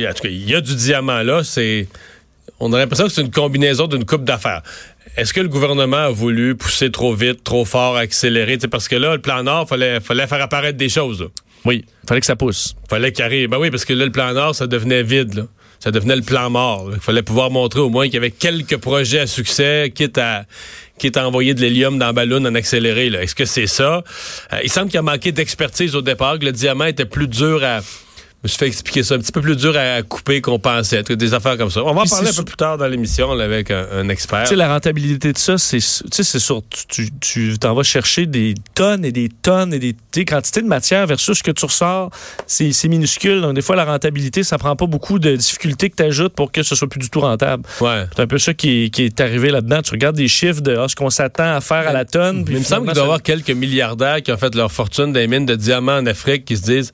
en 0.07 0.13
tout 0.13 0.23
cas, 0.23 0.29
il 0.29 0.49
y 0.49 0.53
a 0.55 0.61
du 0.61 0.75
diamant 0.75 1.21
là. 1.23 1.43
C'est, 1.43 1.87
on 2.59 2.71
a 2.73 2.77
l'impression 2.77 3.05
que 3.05 3.11
c'est 3.11 3.21
une 3.21 3.31
combinaison 3.31 3.87
d'une 3.87 4.05
coupe 4.05 4.23
d'affaires. 4.23 4.61
Est-ce 5.17 5.33
que 5.33 5.39
le 5.39 5.47
gouvernement 5.47 5.97
a 5.97 6.09
voulu 6.09 6.55
pousser 6.55 6.91
trop 6.91 7.13
vite, 7.13 7.43
trop 7.43 7.63
fort, 7.63 7.95
accélérer? 7.95 8.57
Tu 8.57 8.61
sais, 8.61 8.67
parce 8.67 8.87
que 8.87 8.95
là, 8.97 9.13
le 9.13 9.21
plan 9.21 9.43
Nord, 9.43 9.67
fallait, 9.67 9.99
fallait 10.01 10.27
faire 10.27 10.41
apparaître 10.41 10.77
des 10.77 10.89
choses. 10.89 11.21
là. 11.21 11.27
Oui, 11.63 11.85
fallait 12.07 12.19
que 12.19 12.27
ça 12.27 12.35
pousse. 12.35 12.75
fallait 12.89 13.11
qu'il 13.11 13.23
arrive. 13.23 13.49
Ben 13.49 13.57
oui, 13.57 13.71
parce 13.71 13.85
que 13.85 13.93
là, 13.93 14.05
le 14.05 14.11
plan 14.11 14.33
Nord, 14.33 14.53
ça 14.55 14.67
devenait 14.67 15.03
vide. 15.03 15.33
Là. 15.35 15.43
Ça 15.79 15.91
devenait 15.91 16.15
le 16.15 16.21
plan 16.21 16.49
mort. 16.49 16.89
Il 16.93 16.99
fallait 16.99 17.21
pouvoir 17.21 17.49
montrer 17.49 17.79
au 17.79 17.89
moins 17.89 18.05
qu'il 18.05 18.15
y 18.15 18.17
avait 18.17 18.31
quelques 18.31 18.77
projets 18.77 19.19
à 19.19 19.27
succès, 19.27 19.91
quitte 19.93 20.17
à, 20.17 20.45
quitte 20.97 21.15
à 21.17 21.27
envoyer 21.27 21.53
de 21.53 21.61
l'hélium 21.61 21.97
dans 21.97 22.07
le 22.07 22.13
ballon 22.13 22.45
en 22.45 22.53
accéléré. 22.55 23.09
là. 23.09 23.23
Est-ce 23.23 23.35
que 23.35 23.45
c'est 23.45 23.67
ça? 23.67 24.03
Euh, 24.53 24.57
il 24.63 24.71
semble 24.71 24.87
qu'il 24.87 24.95
y 24.95 24.99
a 24.99 25.03
manqué 25.03 25.31
d'expertise 25.31 25.95
au 25.95 26.01
départ, 26.01 26.39
que 26.39 26.45
le 26.45 26.51
diamant 26.51 26.85
était 26.85 27.05
plus 27.05 27.27
dur 27.27 27.63
à... 27.63 27.79
Je 28.45 28.47
me 28.47 28.49
suis 28.49 28.59
fait 28.59 28.67
expliquer 28.67 29.01
ça, 29.01 29.15
un 29.15 29.17
petit 29.17 29.31
peu 29.31 29.41
plus 29.41 29.55
dur 29.55 29.75
à 29.75 30.03
couper 30.03 30.39
qu'on 30.39 30.59
pensait. 30.59 31.01
Des 31.01 31.33
affaires 31.33 31.57
comme 31.57 31.71
ça. 31.71 31.83
On 31.83 31.95
va 31.95 32.01
en 32.01 32.05
parler 32.05 32.29
un 32.29 32.33
peu 32.33 32.43
plus 32.43 32.55
tard 32.55 32.77
dans 32.77 32.85
l'émission 32.85 33.31
avec 33.31 33.71
un, 33.71 33.87
un 33.91 34.07
expert. 34.09 34.43
Tu 34.43 34.49
sais, 34.49 34.55
la 34.55 34.71
rentabilité 34.71 35.33
de 35.33 35.37
ça, 35.39 35.57
c'est, 35.57 35.79
tu 35.79 35.83
sais, 36.11 36.23
c'est 36.23 36.37
sûr, 36.37 36.61
tu, 36.87 37.57
t'en 37.57 37.73
vas 37.73 37.81
chercher 37.81 38.27
des 38.27 38.53
tonnes 38.75 39.03
et 39.03 39.11
des 39.11 39.29
tonnes 39.29 39.73
et 39.73 39.79
des 39.79 39.95
sais, 40.11 40.25
quantités 40.25 40.61
de 40.61 40.67
matière 40.67 41.07
versus 41.07 41.39
ce 41.39 41.41
que 41.41 41.49
tu 41.49 41.65
ressors, 41.65 42.11
c'est, 42.45 42.71
minuscule. 42.87 43.41
Donc, 43.41 43.55
des 43.55 43.63
fois, 43.63 43.75
la 43.75 43.85
rentabilité, 43.85 44.43
ça 44.43 44.59
prend 44.59 44.75
pas 44.75 44.85
beaucoup 44.85 45.17
de 45.17 45.35
difficultés 45.35 45.89
que 45.89 45.95
tu 45.95 46.03
ajoutes 46.03 46.35
pour 46.35 46.51
que 46.51 46.61
ce 46.61 46.75
soit 46.75 46.87
plus 46.87 46.99
du 46.99 47.09
tout 47.09 47.21
rentable. 47.21 47.63
Ouais. 47.81 48.05
C'est 48.15 48.21
un 48.21 48.27
peu 48.27 48.37
ça 48.37 48.53
qui 48.53 48.83
est, 48.83 48.89
qui 48.91 49.05
est 49.05 49.21
arrivé 49.21 49.49
là-dedans. 49.49 49.81
Tu 49.81 49.89
regardes 49.89 50.17
des 50.17 50.27
chiffres 50.27 50.61
de 50.61 50.77
ah, 50.77 50.87
ce 50.87 50.95
qu'on 50.95 51.09
s'attend 51.09 51.55
à 51.55 51.61
faire 51.61 51.87
à 51.87 51.93
la 51.93 52.05
tonne. 52.05 52.37
Mais 52.37 52.43
puis 52.43 52.53
il 52.53 52.59
me 52.59 52.63
semble 52.63 52.85
qu'il 52.85 52.93
doit 52.93 53.01
y 53.01 53.05
avoir 53.05 53.23
quelques 53.23 53.49
milliardaires 53.49 54.21
qui 54.21 54.31
ont 54.31 54.37
fait 54.37 54.53
leur 54.53 54.71
fortune 54.71 55.13
des 55.13 55.25
mines 55.25 55.47
de 55.47 55.55
diamants 55.55 55.97
en 55.97 56.05
Afrique 56.05 56.45
qui 56.45 56.57
se 56.57 56.61
disent 56.61 56.93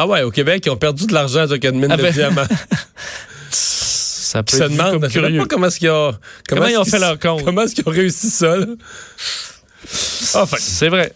Ah 0.00 0.06
ouais, 0.06 0.22
au 0.22 0.30
Québec, 0.30 0.62
ils 0.64 0.70
ont 0.70 0.76
perdu 0.76 1.06
de 1.06 1.12
l'argent 1.12 1.44
sur 1.48 1.56
une 1.60 1.80
mine 1.80 1.88
Ah 1.90 1.96
de 1.96 2.02
ben, 2.02 2.12
diamants. 2.12 2.46
ça 3.50 4.44
peut 4.44 4.56
se 4.56 4.62
demandent 4.62 4.92
comme 4.92 5.08
je 5.08 5.14
sais 5.14 5.18
curieux. 5.18 5.40
pas 5.40 5.46
comment 5.48 5.66
est-ce 5.66 5.78
qu'ils 5.80 5.90
ont, 5.90 6.14
Comment 6.48 6.66
ils 6.68 6.78
ont 6.78 6.84
fait 6.84 7.00
leur 7.00 7.18
compte? 7.18 7.44
Comment 7.44 7.62
est-ce 7.62 7.74
qu'ils 7.74 7.88
ont 7.88 7.90
réussi 7.90 8.30
ça, 8.30 8.58
là? 8.58 8.66
Enfin. 10.34 10.56
C'est 10.60 10.88
vrai. 10.88 11.12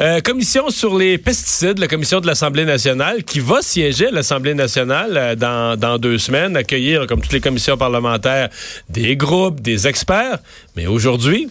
Euh, 0.00 0.20
commission 0.22 0.70
sur 0.70 0.96
les 0.96 1.18
pesticides, 1.18 1.78
la 1.78 1.86
commission 1.86 2.20
de 2.20 2.26
l'Assemblée 2.26 2.64
nationale, 2.64 3.24
qui 3.24 3.40
va 3.40 3.60
siéger 3.60 4.06
à 4.06 4.10
l'Assemblée 4.10 4.54
nationale 4.54 5.16
euh, 5.16 5.34
dans, 5.36 5.78
dans 5.78 5.98
deux 5.98 6.16
semaines, 6.16 6.56
accueillir, 6.56 7.06
comme 7.06 7.20
toutes 7.20 7.32
les 7.34 7.40
commissions 7.42 7.76
parlementaires, 7.76 8.48
des 8.88 9.16
groupes, 9.16 9.60
des 9.60 9.86
experts. 9.86 10.38
Mais 10.76 10.86
aujourd'hui, 10.86 11.48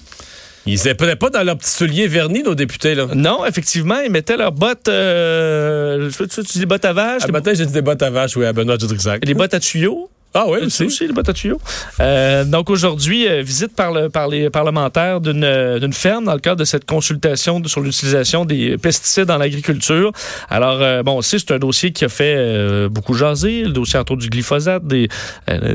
ils 0.65 0.79
n'étaient 0.85 1.15
pas 1.15 1.29
dans 1.29 1.43
leurs 1.43 1.57
petits 1.57 1.71
souliers 1.71 2.07
vernis, 2.07 2.43
nos 2.43 2.55
députés. 2.55 2.95
Là. 2.95 3.07
Non, 3.13 3.45
effectivement, 3.45 3.99
ils 3.99 4.11
mettaient 4.11 4.37
leurs 4.37 4.51
bottes. 4.51 4.87
Euh, 4.87 6.09
tu, 6.11 6.41
dis 6.59 6.65
bottes 6.65 6.85
à 6.85 6.93
vache, 6.93 7.23
Ce 7.23 7.27
les, 7.27 7.33
matin, 7.33 7.53
j'ai 7.53 7.65
dit 7.65 7.73
des 7.73 7.81
bottes 7.81 8.01
à 8.01 8.09
vache, 8.09 8.37
oui, 8.37 8.45
à 8.45 8.53
Benoît 8.53 8.77
Dutrisac. 8.77 9.25
les 9.25 9.33
bottes 9.33 9.53
à 9.53 9.59
tuyaux? 9.59 10.09
Ah 10.35 10.45
oui, 10.47 10.59
C'est 10.61 10.85
aussi. 10.85 11.05
aussi 11.05 11.07
les 11.07 11.13
à 11.19 11.33
tuyaux. 11.33 11.59
Euh, 11.99 12.43
donc 12.43 12.69
aujourd'hui, 12.69 13.27
euh, 13.27 13.41
visite 13.43 13.75
par, 13.75 13.91
le, 13.91 14.09
par 14.09 14.27
les 14.27 14.49
parlementaires 14.49 15.21
d'une 15.21 15.43
euh, 15.43 15.79
d'une 15.79 15.93
ferme 15.93 16.25
dans 16.25 16.33
le 16.33 16.39
cadre 16.39 16.57
de 16.59 16.65
cette 16.65 16.85
consultation 16.85 17.59
de- 17.59 17.67
sur 17.67 17.81
l'utilisation 17.81 18.43
des 18.45 18.77
pesticides 18.77 19.25
dans 19.25 19.37
l'agriculture. 19.37 20.11
Alors, 20.49 20.79
euh, 20.81 21.03
bon, 21.03 21.17
aussi, 21.17 21.39
c'est 21.39 21.51
un 21.51 21.59
dossier 21.59 21.91
qui 21.91 22.03
a 22.05 22.09
fait 22.09 22.87
beaucoup 22.89 23.13
jaser, 23.13 23.63
le 23.63 23.69
dossier 23.71 23.99
autour 23.99 24.17
du 24.17 24.27
glyphosate, 24.29 24.83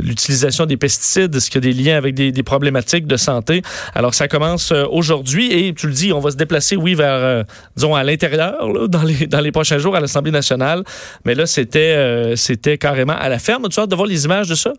l'utilisation 0.03 0.66
des 0.66 0.77
pesticides, 0.77 1.35
est-ce 1.35 1.51
qu'il 1.51 1.64
y 1.64 1.68
a 1.68 1.73
des 1.73 1.83
liens 1.83 1.97
avec 1.97 2.14
des, 2.14 2.33
des 2.33 2.42
problématiques 2.42 3.07
de 3.07 3.16
santé? 3.16 3.62
Alors, 3.94 4.14
ça 4.14 4.29
commence 4.29 4.73
aujourd'hui 4.73 5.53
et 5.53 5.75
tu 5.75 5.87
le 5.87 5.92
dis, 5.92 6.12
on 6.12 6.21
va 6.21 6.31
se 6.31 6.37
déplacer, 6.37 6.77
oui, 6.77 6.94
vers, 6.94 7.44
disons, 7.77 7.94
à 7.94 8.03
l'intérieur, 8.05 8.88
dans 8.88 9.03
les, 9.03 9.27
dans 9.27 9.40
les 9.40 9.53
prochains 9.53 9.79
jours 9.79 9.94
à 9.97 10.01
l'Assemblée 10.01 10.33
nationale. 10.33 10.83
Mais 11.25 11.35
là, 11.35 11.47
c'était 11.47 12.35
c'était 12.37 12.79
carrément 12.79 13.16
à 13.16 13.29
la 13.29 13.38
ferme. 13.38 13.68
Tu 13.68 13.79
as 13.81 13.87
de 13.87 13.94
voir 13.94 14.07
les 14.09 14.25
images 14.25 14.47
de 14.48 14.54
ça? 14.54 14.72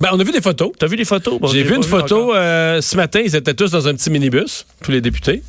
Ben, 0.00 0.10
on 0.12 0.18
a 0.18 0.24
vu 0.24 0.32
des 0.32 0.40
photos. 0.40 0.72
T'as 0.78 0.86
vu 0.86 0.96
les 0.96 1.04
photos? 1.04 1.38
Bon, 1.40 1.46
J'ai 1.48 1.62
vu 1.62 1.76
une 1.76 1.82
photo 1.84 2.34
euh, 2.34 2.80
ce 2.80 2.96
matin, 2.96 3.20
ils 3.24 3.34
étaient 3.36 3.54
tous 3.54 3.70
dans 3.70 3.86
un 3.88 3.94
petit 3.94 4.10
minibus, 4.10 4.66
tous 4.82 4.90
les 4.90 5.00
députés. 5.00 5.42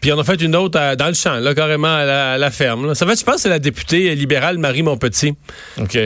Puis 0.00 0.12
on 0.12 0.18
a 0.18 0.24
fait 0.24 0.40
une 0.42 0.54
autre 0.56 0.78
à- 0.78 0.94
dans 0.96 1.06
le 1.08 1.14
champ, 1.14 1.36
là, 1.36 1.54
carrément 1.54 1.94
à 1.94 2.04
la, 2.04 2.32
à 2.32 2.38
la 2.38 2.50
ferme. 2.50 2.86
là. 2.88 2.94
Ça 2.94 3.06
fait, 3.06 3.18
je 3.18 3.24
pense, 3.24 3.38
c'est 3.42 3.48
la 3.48 3.58
députée 3.58 4.14
libérale 4.14 4.58
Marie 4.58 4.82
Montpetit 4.82 5.34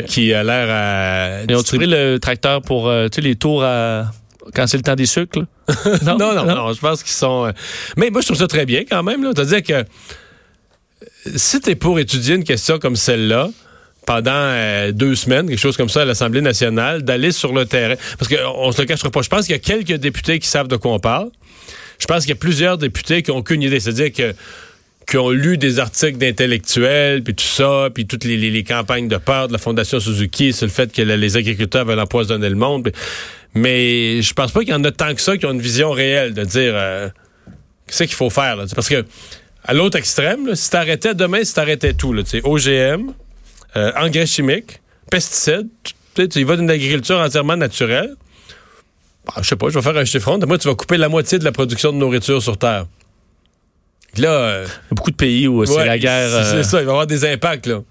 qui 0.07 0.33
a 0.33 0.43
l'air 0.45 0.69
à. 0.71 1.43
Ils 1.49 1.57
ont 1.57 1.63
pris 1.63 1.87
le 1.87 2.19
tracteur 2.19 2.63
pour 2.63 2.89
euh, 2.89 3.09
tu 3.09 3.17
sais, 3.17 3.21
les 3.23 3.35
tours 3.35 3.65
à... 3.65 4.13
quand 4.55 4.67
c'est 4.69 4.77
le 4.77 4.83
temps 4.85 4.95
des 4.95 5.07
sucres? 5.07 5.41
Non, 6.05 6.19
non, 6.19 6.45
non, 6.45 6.73
je 6.73 6.81
pense 6.81 7.03
qu'ils 7.03 7.13
sont. 7.13 7.47
euh, 7.47 7.53
Mais 7.97 8.11
moi, 8.11 8.21
je 8.21 8.27
trouve 8.27 8.39
ça 8.39 8.47
très 8.47 8.67
bien 8.67 8.83
quand 8.89 9.03
même. 9.03 9.25
C'est-à-dire 9.35 9.63
que 9.63 9.73
euh, 9.73 9.85
si 11.37 11.61
t'es 11.61 11.75
pour 11.75 11.99
étudier 11.99 12.35
une 12.37 12.45
question 12.45 12.79
comme 12.79 12.97
celle-là, 12.97 13.49
pendant 14.07 14.31
euh, 14.33 14.93
deux 14.93 15.15
semaines, 15.15 15.49
quelque 15.49 15.59
chose 15.59 15.77
comme 15.77 15.89
ça 15.89 16.03
à 16.03 16.05
l'Assemblée 16.05 16.41
nationale, 16.41 17.03
d'aller 17.03 17.33
sur 17.33 17.53
le 17.53 17.67
terrain. 17.67 17.97
Parce 18.19 18.29
qu'on 18.29 18.73
se 18.73 18.81
le 18.81 18.87
cachera 18.87 19.11
pas. 19.11 19.23
Je 19.23 19.29
pense 19.29 19.47
qu'il 19.47 19.53
y 19.53 19.57
a 19.57 19.59
quelques 19.59 20.01
députés 20.01 20.39
qui 20.39 20.49
savent 20.49 20.69
de 20.69 20.77
quoi 20.77 20.93
on 20.93 20.99
parle. 20.99 21.31
Je 21.99 22.07
pense 22.07 22.23
qu'il 22.23 22.31
y 22.31 22.33
a 22.33 22.37
plusieurs 22.37 22.79
députés 22.79 23.23
qui 23.23 23.31
ont 23.31 23.39
aucune 23.39 23.63
idée. 23.63 23.79
C'est-à-dire 23.79 24.13
que 24.13 24.35
qui 25.11 25.19
ont 25.19 25.31
lu 25.31 25.59
des 25.59 25.81
articles 25.81 26.19
d'intellectuels, 26.19 27.25
puis 27.25 27.35
tout 27.35 27.45
ça, 27.45 27.89
puis 27.93 28.07
toutes 28.07 28.25
les, 28.25 28.63
campagnes 28.63 29.09
de 29.09 29.17
peur 29.17 29.49
de 29.49 29.53
la 29.53 29.59
Fondation 29.59 29.99
Suzuki 29.99 30.53
sur 30.53 30.67
le 30.67 30.71
fait 30.71 30.93
que 30.93 31.03
les 31.03 31.37
agriculteurs 31.37 31.85
veulent 31.85 31.99
empoisonner 31.99 32.49
le 32.49 32.55
monde. 32.55 32.93
Mais 33.55 34.23
je 34.23 34.33
pense 34.35 34.53
pas 34.53 34.61
qu'il 34.61 34.71
y 34.71 34.75
en 34.75 34.85
a 34.85 34.93
tant 34.93 35.13
que 35.13 35.21
ça 35.21 35.37
qui 35.37 35.47
ont 35.47 35.53
une 35.53 35.61
vision 35.61 35.91
réelle 35.91 36.33
de 36.33 36.45
dire 36.45 36.73
euh, 36.77 37.09
qu'est-ce 37.89 38.05
qu'il 38.05 38.15
faut 38.15 38.31
faire. 38.31 38.55
Là, 38.55 38.67
parce 38.73 38.89
que 38.89 39.05
à 39.65 39.75
l'autre 39.75 39.99
extrême, 39.99 40.55
si 40.55 40.71
t'arrêtais 40.71 41.15
demain, 41.15 41.43
si 41.43 41.55
t'arrêtais 41.55 41.93
tout, 41.93 42.13
là, 42.13 42.23
OGM, 42.45 43.11
euh, 43.77 43.93
engrais 43.97 44.27
chimiques, 44.27 44.81
pesticides, 45.11 45.69
tu 45.85 45.93
sais, 46.17 46.29
tu 46.29 46.45
vas 46.45 46.57
d'une 46.57 46.71
agriculture 46.71 47.19
entièrement 47.19 47.57
naturelle. 47.57 48.15
Bah, 49.27 49.35
je 49.43 49.49
sais 49.49 49.57
pas, 49.57 49.69
je 49.69 49.75
vais 49.79 49.83
faire 49.83 49.97
un 49.97 50.05
chiffron. 50.05 50.39
Moi, 50.47 50.59
tu 50.59 50.67
vas 50.69 50.75
couper 50.75 50.97
la 50.97 51.09
moitié 51.09 51.39
de 51.39 51.45
la 51.45 51.53
production 51.53 51.93
de 51.93 51.99
nourriture 51.99 52.43
sur 52.43 52.57
Terre. 52.59 52.87
Là, 54.17 54.29
euh, 54.31 54.65
Il 54.67 54.69
y 54.69 54.93
a 54.93 54.95
beaucoup 54.95 55.11
de 55.11 55.17
pays 55.17 55.47
où 55.47 55.65
c'est 55.65 55.73
Ouais, 55.73 55.87
la 55.87 55.99
guerre. 55.99 56.29
C'est 56.31 56.37
euh, 56.37 56.63
c'est 56.63 56.69
ça, 56.71 56.81
il 56.81 56.85
va 56.85 56.91
y 56.91 56.93
avoir 56.93 57.07
des 57.07 57.25
impacts, 57.25 57.67
là. 57.67 57.83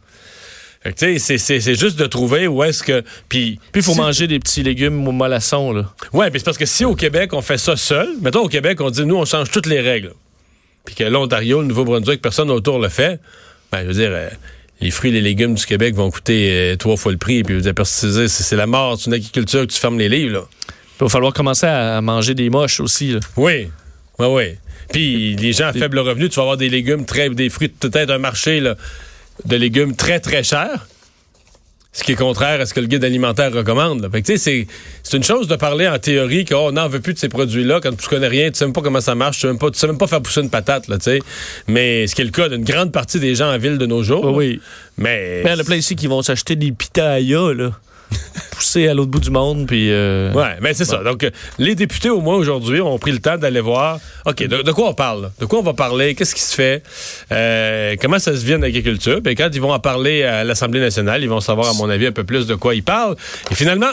Fait 0.82 0.94
que, 0.94 0.98
tu 1.00 1.06
sais, 1.14 1.20
c'est- 1.20 1.38
c'est 1.38 1.60
c'est 1.60 1.76
juste 1.76 1.98
de 2.00 2.06
trouver 2.06 2.48
où 2.48 2.64
est-ce 2.64 2.84
que. 2.84 3.04
Puis, 3.28 3.60
il 3.76 3.82
faut 3.82 3.92
si- 3.94 3.98
manger 3.98 4.28
des 4.28 4.40
petits 4.40 4.64
légumes 4.64 5.06
au 5.08 5.12
mollassons. 5.12 5.72
Là. 5.74 5.94
Ouais, 6.14 6.30
puis 6.32 6.40
c'est 6.40 6.46
parce 6.46 6.58
que 6.58 6.66
si 6.66 6.86
au 6.86 6.96
Québec, 6.96 7.34
on 7.34 7.42
fait 7.42 7.58
ça 7.58 7.76
seul, 7.76 8.08
mettons 8.22 8.42
au 8.44 8.48
Québec, 8.48 8.80
on 8.82 8.90
dit, 8.90 9.06
nous, 9.06 9.16
on 9.18 9.26
change 9.26 9.50
toutes 9.52 9.66
les 9.66 9.82
règles. 9.82 10.14
Puis 10.86 10.96
que 10.96 11.04
l'Ontario, 11.04 11.62
le 11.62 11.68
Nouveau-Brunswick, 11.68 12.22
personne 12.22 12.50
autour 12.50 12.80
le 12.80 12.88
fait. 12.90 13.20
Ben, 13.72 13.82
je 13.84 13.88
veux 13.88 13.94
dire, 13.94 14.10
euh, 14.12 14.30
les 14.82 14.92
fruits 14.92 15.10
et 15.10 15.14
les 15.14 15.22
légumes 15.22 15.56
du 15.56 15.66
Québec 15.66 15.96
vont 15.96 16.10
coûter 16.10 16.52
euh, 16.52 16.76
trois 16.76 16.96
fois 16.96 17.12
le 17.12 17.18
prix. 17.18 17.44
Puis, 17.44 17.62
parce 17.74 18.02
que 18.02 18.28
c'est 18.28 18.56
la 18.56 18.68
mort, 18.68 18.98
c'est 18.98 19.08
une 19.08 19.14
agriculture 19.14 19.62
que 19.62 19.74
tu 19.74 19.80
fermes 19.80 20.00
les 20.00 20.10
livres, 20.10 20.34
là. 20.34 20.44
Il 21.00 21.04
va 21.06 21.10
falloir 21.10 21.32
commencer 21.32 21.66
à 21.66 21.98
à 21.98 22.02
manger 22.02 22.34
des 22.34 22.50
moches 22.50 22.80
aussi. 22.82 23.14
là. 23.14 23.20
Oui, 23.38 23.70
oui, 24.20 24.28
oui. 24.28 24.44
Puis 24.92 25.36
les 25.38 25.54
gens 25.54 25.68
à 25.68 25.74
faible 25.74 26.00
revenu, 26.00 26.30
tu 26.30 26.36
vas 26.36 26.42
avoir 26.42 26.58
des 26.58 26.70
légumes 26.70 27.06
très, 27.06 27.30
des 27.30 27.50
fruits, 27.50 27.70
peut-être 27.70 28.10
un 28.10 28.18
marché 28.18 28.60
là, 28.60 28.76
de 29.46 29.56
légumes 29.56 29.96
très, 29.96 30.20
très 30.20 30.44
chers. 30.44 30.88
Ce 32.00 32.04
qui 32.06 32.14
est 32.14 32.16
contraire 32.16 32.62
à 32.62 32.66
ce 32.66 32.74
que 32.74 32.80
le 32.80 32.88
guide 32.88 33.04
alimentaire 33.04 33.52
recommande. 33.52 34.02
là. 34.02 34.10
Fait 34.10 34.22
que, 34.22 34.28
tu 34.28 34.38
sais, 34.38 34.38
c'est, 34.38 34.68
c'est 35.04 35.18
une 35.18 35.24
chose 35.24 35.50
de 35.50 35.58
parler 35.58 35.86
en 35.86 36.00
théorie 36.00 36.46
qu'on 36.46 36.72
n'en 36.72 36.88
veut 36.88 37.02
plus 37.02 37.14
de 37.14 37.20
ces 37.20 37.28
produits-là 37.28 37.82
quand 37.84 37.94
tu 37.94 38.08
connais 38.08 38.30
rien, 38.30 38.50
tu 38.52 38.58
sais 38.58 38.64
même 38.64 38.74
pas 38.74 38.80
comment 38.82 39.02
ça 39.02 39.16
marche, 39.16 39.36
tu 39.36 39.42
sais 39.42 39.48
même 39.48 39.58
pas, 39.58 39.70
tu 39.70 39.78
sais 39.78 39.88
même 39.88 39.98
pas 39.98 40.08
faire 40.08 40.22
pousser 40.22 40.40
une 40.40 40.50
patate, 40.50 40.88
là, 40.88 40.98
tu 40.98 41.04
sais. 41.04 41.20
Mais 41.68 42.08
ce 42.08 42.16
qui 42.16 42.22
est 42.22 42.26
le 42.26 42.32
cas 42.32 42.48
d'une 42.48 42.64
grande 42.64 42.94
partie 42.94 43.20
des 43.20 43.36
gens 43.36 43.54
en 43.54 43.58
ville 43.58 43.78
de 43.78 43.86
nos 43.86 44.02
jours. 44.02 44.24
Oui, 44.24 44.32
là. 44.32 44.38
oui. 44.38 44.62
Mais. 44.98 45.42
Mais 45.44 45.50
il 45.50 45.54
y 45.56 45.58
en 45.58 45.60
a 45.60 45.64
plein 45.66 45.76
ici 45.76 45.98
qui 45.98 46.08
vont 46.08 46.22
s'acheter 46.22 46.56
des 46.56 46.72
pitayas. 46.72 47.54
Là. 47.54 47.72
Poussé 48.52 48.88
à 48.88 48.94
l'autre 48.94 49.12
bout 49.12 49.20
du 49.20 49.30
monde. 49.32 49.68
Puis, 49.68 49.92
euh, 49.92 50.32
Ouais, 50.34 50.58
mais 50.62 50.74
c'est 50.74 50.86
ça. 50.86 51.04
Donc, 51.04 51.24
euh, 51.24 51.30
les 51.58 51.76
députés, 51.76 52.10
au 52.10 52.22
moins 52.22 52.36
aujourd'hui, 52.36 52.82
ont 52.82 52.98
pris 53.00 53.12
le 53.12 53.20
temps 53.20 53.38
d'aller 53.38 53.62
voir. 53.62 54.00
OK, 54.26 54.44
de, 54.44 54.62
de 54.62 54.72
quoi 54.72 54.90
on 54.90 54.94
parle? 54.94 55.32
De 55.40 55.46
quoi 55.46 55.60
on 55.60 55.64
va 55.64 55.74
parler? 55.74 56.16
Qu'est-ce 56.16 56.36
qui 56.36 56.42
se 56.42 56.54
fait? 56.56 56.84
Euh, 57.32 57.96
comment 58.02 58.20
ça 58.20 58.36
se 58.36 58.44
vit 58.46 58.56
en 58.56 58.62
agriculture? 58.62 59.22
Puis 59.24 59.36
quand 59.36 59.50
ils 59.54 59.62
vont 59.62 59.74
en 59.74 59.80
parler 59.80 60.24
à 60.24 60.44
l'Assemblée 60.44 60.80
nationale, 60.80 61.22
ils 61.24 61.30
vont 61.30 61.40
savoir, 61.40 61.70
à 61.70 61.74
mon 61.74 61.90
avis, 61.90 62.08
un 62.08 62.12
peu 62.12 62.24
plus 62.24 62.48
de 62.48 62.56
quoi 62.56 62.76
ils 62.76 62.84
parlent. 62.84 63.16
Et 63.52 63.56
finalement, 63.56 63.92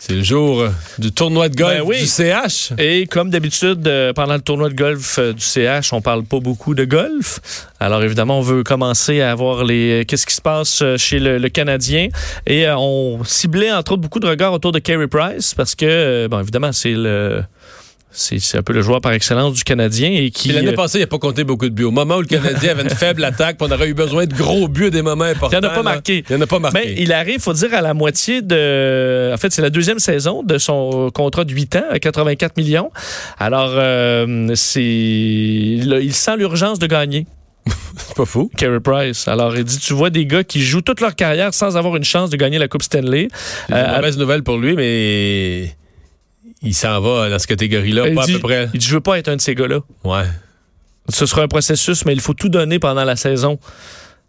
c'est 0.00 0.14
le 0.14 0.22
jour 0.22 0.60
euh, 0.60 0.70
du 0.98 1.10
tournoi 1.10 1.48
de 1.48 1.56
golf 1.56 1.78
Ben 1.78 1.84
oui. 1.84 2.00
du 2.00 2.06
CH. 2.06 2.72
Et 2.78 3.06
comme 3.06 3.30
d'habitude, 3.30 3.86
euh, 3.88 4.12
pendant 4.12 4.34
le 4.34 4.40
tournoi 4.40 4.68
de 4.68 4.74
golf 4.74 5.18
euh, 5.18 5.32
du 5.32 5.42
CH, 5.42 5.92
on 5.92 6.00
parle 6.00 6.22
pas 6.22 6.38
beaucoup 6.38 6.74
de 6.74 6.84
golf. 6.84 7.40
Alors 7.80 8.04
évidemment, 8.04 8.38
on 8.38 8.42
veut 8.42 8.62
commencer 8.62 9.20
à 9.20 9.34
voir 9.34 9.64
les 9.64 10.04
qu'est-ce 10.06 10.24
qui 10.24 10.34
se 10.34 10.40
passe 10.40 10.84
chez 10.96 11.18
le, 11.18 11.38
le 11.38 11.48
Canadien. 11.48 12.08
Et 12.46 12.68
on 12.70 13.24
ciblait 13.24 13.72
entre 13.72 13.92
autres 13.92 14.02
beaucoup 14.02 14.20
de 14.20 14.28
regards 14.28 14.52
autour 14.52 14.70
de 14.70 14.78
Carey 14.78 15.08
Price 15.08 15.54
parce 15.54 15.74
que, 15.74 16.28
bon, 16.28 16.38
évidemment, 16.40 16.72
c'est 16.72 16.94
le 16.94 17.42
c'est 18.10 18.56
un 18.58 18.62
peu 18.62 18.72
le 18.72 18.82
joueur 18.82 19.00
par 19.00 19.12
excellence 19.12 19.54
du 19.54 19.62
Canadien 19.64 20.10
et 20.10 20.30
qui 20.30 20.48
l'année 20.50 20.68
euh, 20.68 20.74
passée, 20.74 20.98
il 20.98 21.02
n'a 21.02 21.06
pas 21.06 21.18
compté 21.18 21.44
beaucoup 21.44 21.68
de 21.68 21.74
buts. 21.74 21.84
Au 21.84 21.90
moment 21.90 22.16
où 22.16 22.20
le 22.20 22.26
Canadien 22.26 22.70
avait 22.70 22.82
une 22.82 22.90
faible 23.04 23.22
attaque, 23.24 23.56
on 23.60 23.70
aurait 23.70 23.88
eu 23.88 23.94
besoin 23.94 24.26
de 24.26 24.34
gros 24.34 24.66
buts 24.68 24.86
à 24.86 24.90
des 24.90 25.02
moments 25.02 25.24
importants. 25.24 25.58
Il 25.60 25.64
en 25.64 25.68
a 25.68 25.70
pas 25.70 25.76
là, 25.76 25.82
marqué. 25.82 26.24
Il 26.28 26.36
n'en 26.36 26.42
a 26.42 26.46
pas 26.46 26.58
marqué. 26.58 26.78
Mais 26.78 26.94
il 26.98 27.12
arrive, 27.12 27.40
faut 27.40 27.52
dire, 27.52 27.72
à 27.74 27.80
la 27.82 27.94
moitié 27.94 28.42
de. 28.42 29.30
En 29.32 29.36
fait, 29.36 29.52
c'est 29.52 29.62
la 29.62 29.70
deuxième 29.70 29.98
saison 29.98 30.42
de 30.42 30.58
son 30.58 31.10
contrat 31.12 31.44
de 31.44 31.52
8 31.52 31.76
ans 31.76 31.84
à 31.90 31.98
84 31.98 32.56
millions. 32.56 32.90
Alors, 33.38 33.70
euh, 33.74 34.52
c'est. 34.54 34.82
il 34.82 36.12
sent 36.14 36.36
l'urgence 36.38 36.78
de 36.78 36.86
gagner, 36.86 37.26
C'est 37.98 38.16
pas 38.16 38.24
fou. 38.24 38.50
Carey 38.56 38.80
Price. 38.80 39.28
Alors, 39.28 39.56
il 39.56 39.64
dit 39.64 39.78
tu 39.78 39.92
vois 39.92 40.08
des 40.10 40.24
gars 40.24 40.44
qui 40.44 40.62
jouent 40.62 40.80
toute 40.80 41.00
leur 41.00 41.14
carrière 41.14 41.52
sans 41.52 41.76
avoir 41.76 41.96
une 41.96 42.04
chance 42.04 42.30
de 42.30 42.36
gagner 42.36 42.58
la 42.58 42.66
Coupe 42.68 42.82
Stanley. 42.82 43.28
C'est 43.66 43.72
une 43.74 43.78
Euh, 43.78 43.96
mauvaise 43.96 44.16
nouvelle 44.18 44.42
pour 44.42 44.56
lui, 44.56 44.74
mais 44.74 45.76
il 46.62 46.74
s'en 46.74 47.00
va 47.00 47.28
dans 47.30 47.38
cette 47.38 47.48
catégorie-là, 47.48 48.10
pas 48.14 48.24
dit, 48.26 48.34
à 48.34 48.38
peu 48.38 48.42
près. 48.42 48.68
il 48.74 48.80
dit 48.80 48.86
je 48.86 48.94
veux 48.94 49.00
pas 49.00 49.18
être 49.18 49.28
un 49.28 49.36
de 49.36 49.40
ces 49.40 49.54
gars-là. 49.54 49.80
Ouais. 50.04 50.24
Ce 51.08 51.24
sera 51.26 51.42
un 51.42 51.48
processus, 51.48 52.04
mais 52.04 52.12
il 52.12 52.20
faut 52.20 52.34
tout 52.34 52.48
donner 52.48 52.78
pendant 52.78 53.04
la 53.04 53.16
saison. 53.16 53.58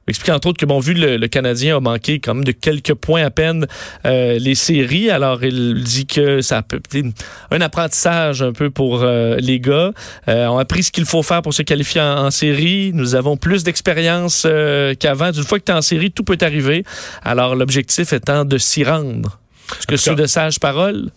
Il 0.07 0.11
explique 0.11 0.33
entre 0.33 0.47
autres 0.47 0.57
que, 0.57 0.65
bon, 0.65 0.79
vu 0.79 0.93
le, 0.95 1.17
le 1.17 1.27
Canadien 1.27 1.77
a 1.77 1.79
manqué 1.79 2.19
quand 2.19 2.33
même 2.33 2.43
de 2.43 2.51
quelques 2.51 2.95
points 2.95 3.23
à 3.23 3.29
peine 3.29 3.67
euh, 4.05 4.39
les 4.39 4.55
séries, 4.55 5.11
alors 5.11 5.43
il 5.43 5.83
dit 5.83 6.07
que 6.07 6.41
ça 6.41 6.63
peut 6.63 6.77
être 6.93 7.05
un 7.51 7.61
apprentissage 7.61 8.41
un 8.41 8.51
peu 8.51 8.71
pour 8.71 9.03
euh, 9.03 9.35
les 9.39 9.59
gars. 9.59 9.91
Euh, 10.27 10.47
on 10.47 10.57
a 10.57 10.61
appris 10.61 10.81
ce 10.83 10.91
qu'il 10.91 11.05
faut 11.05 11.21
faire 11.21 11.43
pour 11.43 11.53
se 11.53 11.61
qualifier 11.61 12.01
en, 12.01 12.25
en 12.25 12.31
série. 12.31 12.91
Nous 12.95 13.13
avons 13.13 13.37
plus 13.37 13.63
d'expérience 13.63 14.47
euh, 14.49 14.95
qu'avant. 14.95 15.29
D'une 15.29 15.43
fois 15.43 15.59
que 15.59 15.65
tu 15.65 15.71
es 15.71 15.75
en 15.75 15.81
série, 15.83 16.11
tout 16.11 16.23
peut 16.23 16.39
arriver. 16.41 16.83
Alors 17.23 17.55
l'objectif 17.55 18.11
étant 18.11 18.45
de 18.45 18.57
s'y 18.57 18.83
rendre. 18.83 19.39
Est-ce 19.77 19.85
que 19.85 19.97
c'est 19.97 20.15
de 20.15 20.25
sages 20.25 20.59
paroles? 20.59 21.09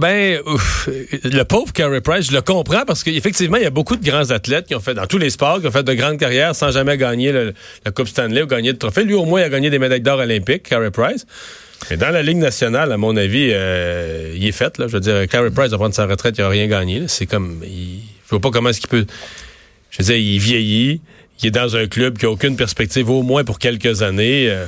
Ben, 0.00 0.40
le 1.24 1.42
pauvre 1.42 1.72
Carey 1.74 2.00
Price, 2.00 2.28
je 2.30 2.32
le 2.32 2.40
comprends 2.40 2.84
parce 2.86 3.02
qu'effectivement, 3.04 3.58
il 3.58 3.64
y 3.64 3.66
a 3.66 3.70
beaucoup 3.70 3.96
de 3.96 4.04
grands 4.04 4.30
athlètes 4.30 4.66
qui 4.66 4.74
ont 4.74 4.80
fait, 4.80 4.94
dans 4.94 5.06
tous 5.06 5.18
les 5.18 5.28
sports, 5.28 5.60
qui 5.60 5.66
ont 5.66 5.70
fait 5.70 5.82
de 5.82 5.92
grandes 5.92 6.16
carrières 6.18 6.54
sans 6.56 6.70
jamais 6.70 6.96
gagner 6.96 7.32
le- 7.32 7.52
la 7.84 7.90
Coupe 7.90 8.08
Stanley 8.08 8.42
ou 8.42 8.46
gagner 8.46 8.72
de 8.72 8.78
trophée. 8.78 9.04
Lui, 9.04 9.12
au 9.12 9.26
moins, 9.26 9.40
il 9.40 9.44
a 9.44 9.48
gagné 9.50 9.68
des 9.68 9.78
médailles 9.78 10.00
d'or 10.00 10.18
olympiques, 10.20 10.62
Carey 10.62 10.90
Price. 10.90 11.26
Mais 11.90 11.98
dans 11.98 12.08
la 12.10 12.22
Ligue 12.22 12.38
nationale, 12.38 12.92
à 12.92 12.96
mon 12.96 13.14
avis, 13.16 13.50
euh, 13.52 14.32
il 14.34 14.46
est 14.46 14.52
fait. 14.52 14.78
Là. 14.78 14.86
Je 14.88 14.92
veux 14.94 15.00
dire, 15.00 15.28
Carey 15.28 15.50
Price 15.50 15.70
va 15.70 15.76
prendre 15.76 15.94
sa 15.94 16.06
retraite, 16.06 16.34
il 16.38 16.40
n'a 16.40 16.48
rien 16.48 16.66
gagné. 16.66 17.04
C'est 17.06 17.26
comme... 17.26 17.62
il- 17.64 18.00
je 18.24 18.30
vois 18.30 18.40
pas 18.40 18.50
comment 18.50 18.70
est-ce 18.70 18.80
qu'il 18.80 18.88
peut... 18.88 19.04
Je 19.90 19.98
veux 19.98 20.04
dire, 20.04 20.16
il 20.16 20.38
vieillit, 20.38 21.00
il 21.42 21.48
est 21.48 21.50
dans 21.50 21.76
un 21.76 21.86
club 21.88 22.16
qui 22.16 22.24
a 22.24 22.30
aucune 22.30 22.56
perspective, 22.56 23.10
au 23.10 23.22
moins 23.22 23.44
pour 23.44 23.58
quelques 23.58 24.00
années. 24.02 24.46
euh, 24.48 24.64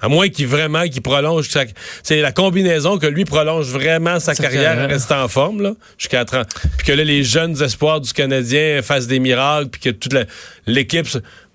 à 0.00 0.08
moins 0.08 0.28
qu'il 0.28 0.46
vraiment 0.46 0.84
qu'il 0.84 1.02
prolonge 1.02 1.48
sa, 1.48 1.64
c'est 2.02 2.20
la 2.20 2.32
combinaison 2.32 2.98
que 2.98 3.06
lui 3.06 3.24
prolonge 3.24 3.66
vraiment 3.66 4.20
sa, 4.20 4.34
carrière, 4.34 4.74
carrière. 4.74 4.88
reste 4.88 5.12
en 5.12 5.28
forme 5.28 5.62
là, 5.62 5.74
jusqu'à 5.98 6.24
30. 6.24 6.46
Puis 6.78 6.86
que 6.86 6.92
là 6.92 7.04
les 7.04 7.22
jeunes 7.22 7.60
espoirs 7.62 8.00
du 8.00 8.12
Canadien 8.12 8.80
fassent 8.82 9.06
des 9.06 9.18
miracles 9.18 9.68
puis 9.70 9.80
que 9.80 9.90
toute 9.90 10.16
l'équipe 10.66 11.08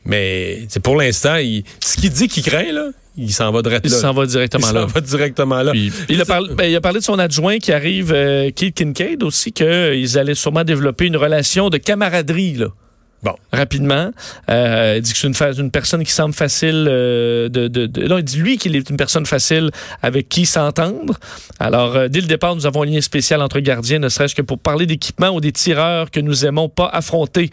mais 0.06 0.66
c'est 0.70 0.82
pour 0.82 0.96
l'instant, 0.96 1.38
il, 1.38 1.64
ce 1.84 1.98
qu'il 1.98 2.12
dit 2.12 2.28
qu'il 2.28 2.44
craint 2.44 2.72
là, 2.72 2.92
il 3.18 3.34
s'en 3.34 3.52
va 3.52 3.62
direct 3.62 3.86
Il 3.86 3.92
là. 3.92 3.98
s'en 3.98 4.14
va 4.14 4.24
Il 4.24 4.30
directement 4.30 4.68
s'en 4.68 4.74
là. 4.74 4.86
va 4.86 5.02
directement 5.02 5.64
là. 5.64 5.72
Puis, 5.72 5.92
il, 6.10 6.22
a 6.22 6.26
parlé, 6.26 6.54
ben, 6.54 6.66
il 6.66 6.76
a 6.76 6.82
parlé 6.82 7.00
de 7.00 7.04
son 7.04 7.18
adjoint 7.18 7.58
qui 7.58 7.72
arrive, 7.72 8.12
euh, 8.14 8.52
Keith 8.52 8.76
Kincaid 8.76 9.24
aussi, 9.24 9.52
qu'ils 9.52 10.18
allaient 10.18 10.36
sûrement 10.36 10.64
développer 10.64 11.06
une 11.06 11.18
relation 11.18 11.70
de 11.70 11.78
camaraderie, 11.78 12.56
là. 12.56 12.68
Bon. 13.26 13.36
Rapidement. 13.52 14.12
Euh, 14.52 14.94
il 14.98 15.02
dit 15.02 15.12
que 15.12 15.18
c'est 15.18 15.28
une, 15.58 15.72
personne 15.72 16.04
qui 16.04 16.12
semble 16.12 16.36
facile 16.36 16.86
euh, 16.88 17.50
de, 17.50 17.68
de, 17.68 17.88
de- 17.88 18.08
Non, 18.08 18.20
il 18.20 18.24
dit 18.24 18.38
lui 18.38 18.60
qu'il 18.60 18.76
est 18.76 18.88
une 18.88 18.98
personne 18.98 19.26
facile 19.26 19.72
avec 20.04 20.30
qui 20.30 20.46
s'entendre. 20.46 21.16
Alors, 21.60 21.96
euh, 21.96 22.08
dès 22.08 22.22
le 22.22 22.28
départ, 22.28 22.56
nous 22.56 22.68
avons 22.68 22.84
un 22.84 22.86
lien 22.86 23.02
spécial 23.02 23.42
entre 23.42 23.60
gardiens, 23.62 23.98
ne 23.98 24.10
serait-ce 24.10 24.36
que 24.36 24.44
pour 24.44 24.60
parler 24.60 24.86
d'équipement 24.86 25.30
ou 25.30 25.42
des 25.42 25.52
tireurs 25.52 26.12
que 26.12 26.20
nous 26.20 26.46
aimons 26.46 26.70
pas 26.70 26.86
affronter. 26.86 27.50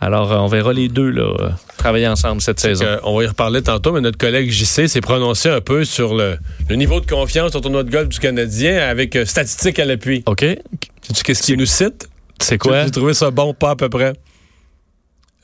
Alors, 0.00 0.30
on 0.30 0.46
verra 0.46 0.72
les 0.72 0.88
deux 0.88 1.10
là, 1.10 1.34
travailler 1.76 2.08
ensemble 2.08 2.40
cette 2.40 2.60
saison. 2.60 2.86
On 3.02 3.18
va 3.18 3.24
y 3.24 3.26
reparler 3.26 3.60
tantôt, 3.60 3.92
mais 3.92 4.00
notre 4.00 4.18
collègue 4.18 4.50
JC 4.50 4.88
s'est 4.88 5.00
prononcé 5.02 5.50
un 5.50 5.60
peu 5.60 5.84
sur 5.84 6.14
le, 6.14 6.38
le 6.70 6.76
niveau 6.76 7.00
de 7.00 7.06
confiance 7.06 7.54
au 7.54 7.60
tournoi 7.60 7.82
de 7.84 7.90
golf 7.90 8.08
du 8.08 8.18
Canadien 8.18 8.78
avec 8.78 9.18
statistiques 9.26 9.78
à 9.78 9.84
l'appui. 9.84 10.22
OK? 10.24 10.40
Sais-tu 10.40 11.22
qu'est-ce 11.22 11.42
qu'il 11.42 11.58
nous 11.58 11.66
cite? 11.66 12.08
C'est 12.40 12.56
quoi? 12.56 12.84
J'ai 12.84 12.90
trouvé 12.90 13.12
ça 13.12 13.30
bon, 13.30 13.52
pas 13.52 13.70
à 13.70 13.76
peu 13.76 13.90
près. 13.90 14.14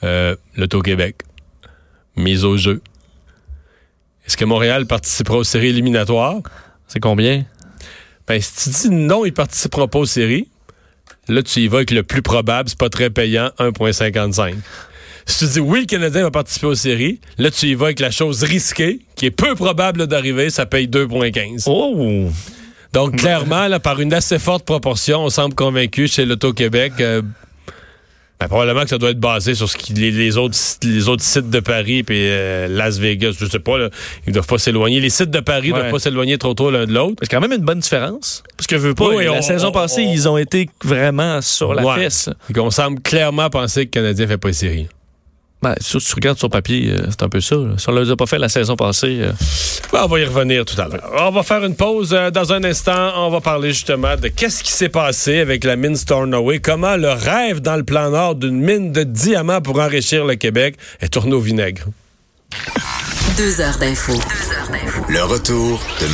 Euh, 0.02 0.36
L'Auto-Québec. 0.56 1.16
Mise 2.16 2.44
au 2.44 2.56
jeu. 2.56 2.80
Est-ce 4.26 4.36
que 4.36 4.44
Montréal 4.44 4.86
participera 4.86 5.38
aux 5.38 5.44
séries 5.44 5.68
éliminatoires? 5.68 6.40
C'est 6.86 7.00
combien? 7.00 7.44
Ben, 8.26 8.40
si 8.40 8.70
tu 8.70 8.88
dis 8.88 8.94
non, 8.94 9.24
il 9.24 9.32
participera 9.32 9.88
pas 9.88 9.98
aux 9.98 10.06
séries, 10.06 10.48
là, 11.28 11.42
tu 11.42 11.60
y 11.60 11.68
vas 11.68 11.78
avec 11.78 11.90
le 11.90 12.02
plus 12.02 12.22
probable, 12.22 12.68
c'est 12.68 12.78
pas 12.78 12.88
très 12.88 13.10
payant, 13.10 13.50
1,55. 13.58 14.54
Si 15.26 15.46
tu 15.46 15.52
dis 15.52 15.60
oui, 15.60 15.80
le 15.80 15.86
Canadien 15.86 16.22
va 16.22 16.30
participer 16.30 16.66
aux 16.66 16.74
séries, 16.74 17.20
là, 17.38 17.50
tu 17.50 17.66
y 17.66 17.74
vas 17.74 17.86
avec 17.86 18.00
la 18.00 18.10
chose 18.10 18.42
risquée, 18.42 19.00
qui 19.16 19.26
est 19.26 19.30
peu 19.30 19.54
probable 19.54 20.06
d'arriver, 20.06 20.50
ça 20.50 20.66
paye 20.66 20.86
2,15. 20.86 21.64
Oh! 21.66 22.28
Donc, 22.92 23.16
clairement, 23.16 23.68
là, 23.68 23.78
par 23.78 24.00
une 24.00 24.12
assez 24.12 24.38
forte 24.38 24.64
proportion, 24.64 25.20
on 25.24 25.30
semble 25.30 25.54
convaincu 25.54 26.08
chez 26.08 26.24
l'Auto-Québec. 26.24 26.94
euh, 27.00 27.22
ben, 28.40 28.48
probablement 28.48 28.82
que 28.84 28.88
ça 28.88 28.96
doit 28.98 29.10
être 29.10 29.20
basé 29.20 29.54
sur 29.54 29.68
ce 29.68 29.76
qui, 29.76 29.92
les, 29.92 30.10
les 30.10 30.36
autres, 30.38 30.56
les 30.82 31.08
autres 31.08 31.22
sites 31.22 31.50
de 31.50 31.60
Paris 31.60 32.02
puis 32.02 32.16
euh, 32.18 32.68
Las 32.68 32.98
Vegas. 32.98 33.34
Je 33.38 33.44
sais 33.46 33.58
pas, 33.58 33.76
là, 33.78 33.90
ils 34.26 34.32
doivent 34.32 34.46
pas 34.46 34.58
s'éloigner. 34.58 34.98
Les 35.00 35.10
sites 35.10 35.30
de 35.30 35.40
Paris 35.40 35.72
Ouais. 35.72 35.78
doivent 35.78 35.90
pas 35.92 35.98
s'éloigner 35.98 36.38
trop 36.38 36.54
tôt 36.54 36.70
l'un 36.70 36.86
de 36.86 36.92
l'autre. 36.92 37.16
C'est 37.20 37.28
quand 37.30 37.40
même 37.40 37.52
une 37.52 37.64
bonne 37.64 37.80
différence. 37.80 38.42
Parce 38.56 38.66
que 38.66 38.76
veux 38.76 38.94
pas, 38.94 39.08
Oui, 39.08 39.24
la 39.24 39.34
on- 39.34 39.42
saison 39.42 39.68
on- 39.68 39.72
passée, 39.72 40.04
on- 40.06 40.12
ils 40.12 40.28
ont 40.28 40.38
été 40.38 40.70
vraiment 40.84 41.42
sur 41.42 41.74
la 41.74 41.84
Ouais. 41.84 41.96
fesse. 42.04 42.30
Qu'on 42.54 42.70
semble 42.70 43.00
clairement 43.02 43.50
penser 43.50 43.86
que 43.86 43.98
le 43.98 44.04
Canadien 44.06 44.26
fait 44.26 44.38
pas 44.38 44.48
les 44.48 44.54
séries. 44.54 44.88
Ben, 45.62 45.74
si 45.80 45.98
tu 45.98 46.14
regardes 46.14 46.38
sur 46.38 46.48
papier, 46.48 46.90
euh, 46.92 47.02
c'est 47.10 47.22
un 47.22 47.28
peu 47.28 47.40
ça. 47.42 47.54
là. 47.56 47.74
Si 47.76 47.88
on 47.88 47.92
ne 47.92 48.02
l'a 48.02 48.16
pas 48.16 48.24
fait 48.26 48.38
la 48.38 48.48
saison 48.48 48.76
passée, 48.76 49.18
euh, 49.20 49.32
Ben, 49.92 50.00
on 50.04 50.06
va 50.06 50.20
y 50.20 50.24
revenir 50.24 50.64
tout 50.64 50.80
à 50.80 50.88
l'heure. 50.88 51.10
On 51.18 51.30
va 51.30 51.42
faire 51.42 51.62
une 51.64 51.76
pause. 51.76 52.14
euh, 52.14 52.30
dans 52.30 52.52
un 52.54 52.64
instant, 52.64 53.12
on 53.16 53.28
va 53.30 53.40
parler 53.42 53.68
justement 53.72 54.16
de 54.16 54.28
qu'est-ce 54.28 54.62
qui 54.62 54.72
s'est 54.72 54.88
passé 54.88 55.38
avec 55.40 55.64
la 55.64 55.76
mine 55.76 55.96
Stornoway, 55.96 56.60
comment 56.60 56.96
le 56.96 57.10
rêve 57.10 57.60
dans 57.60 57.76
le 57.76 57.84
plan 57.84 58.08
nord 58.10 58.36
d'une 58.36 58.58
mine 58.60 58.90
de 58.92 59.02
diamants 59.02 59.60
pour 59.60 59.78
enrichir 59.80 60.24
le 60.24 60.36
Québec 60.36 60.76
est 61.00 61.08
tourné 61.08 61.34
au 61.34 61.40
vinaigre. 61.40 61.82
Deux 63.36 63.60
heures 63.60 63.78
d'info. 63.78 64.14
Le 65.08 65.22
retour 65.22 65.80
de 66.00 66.06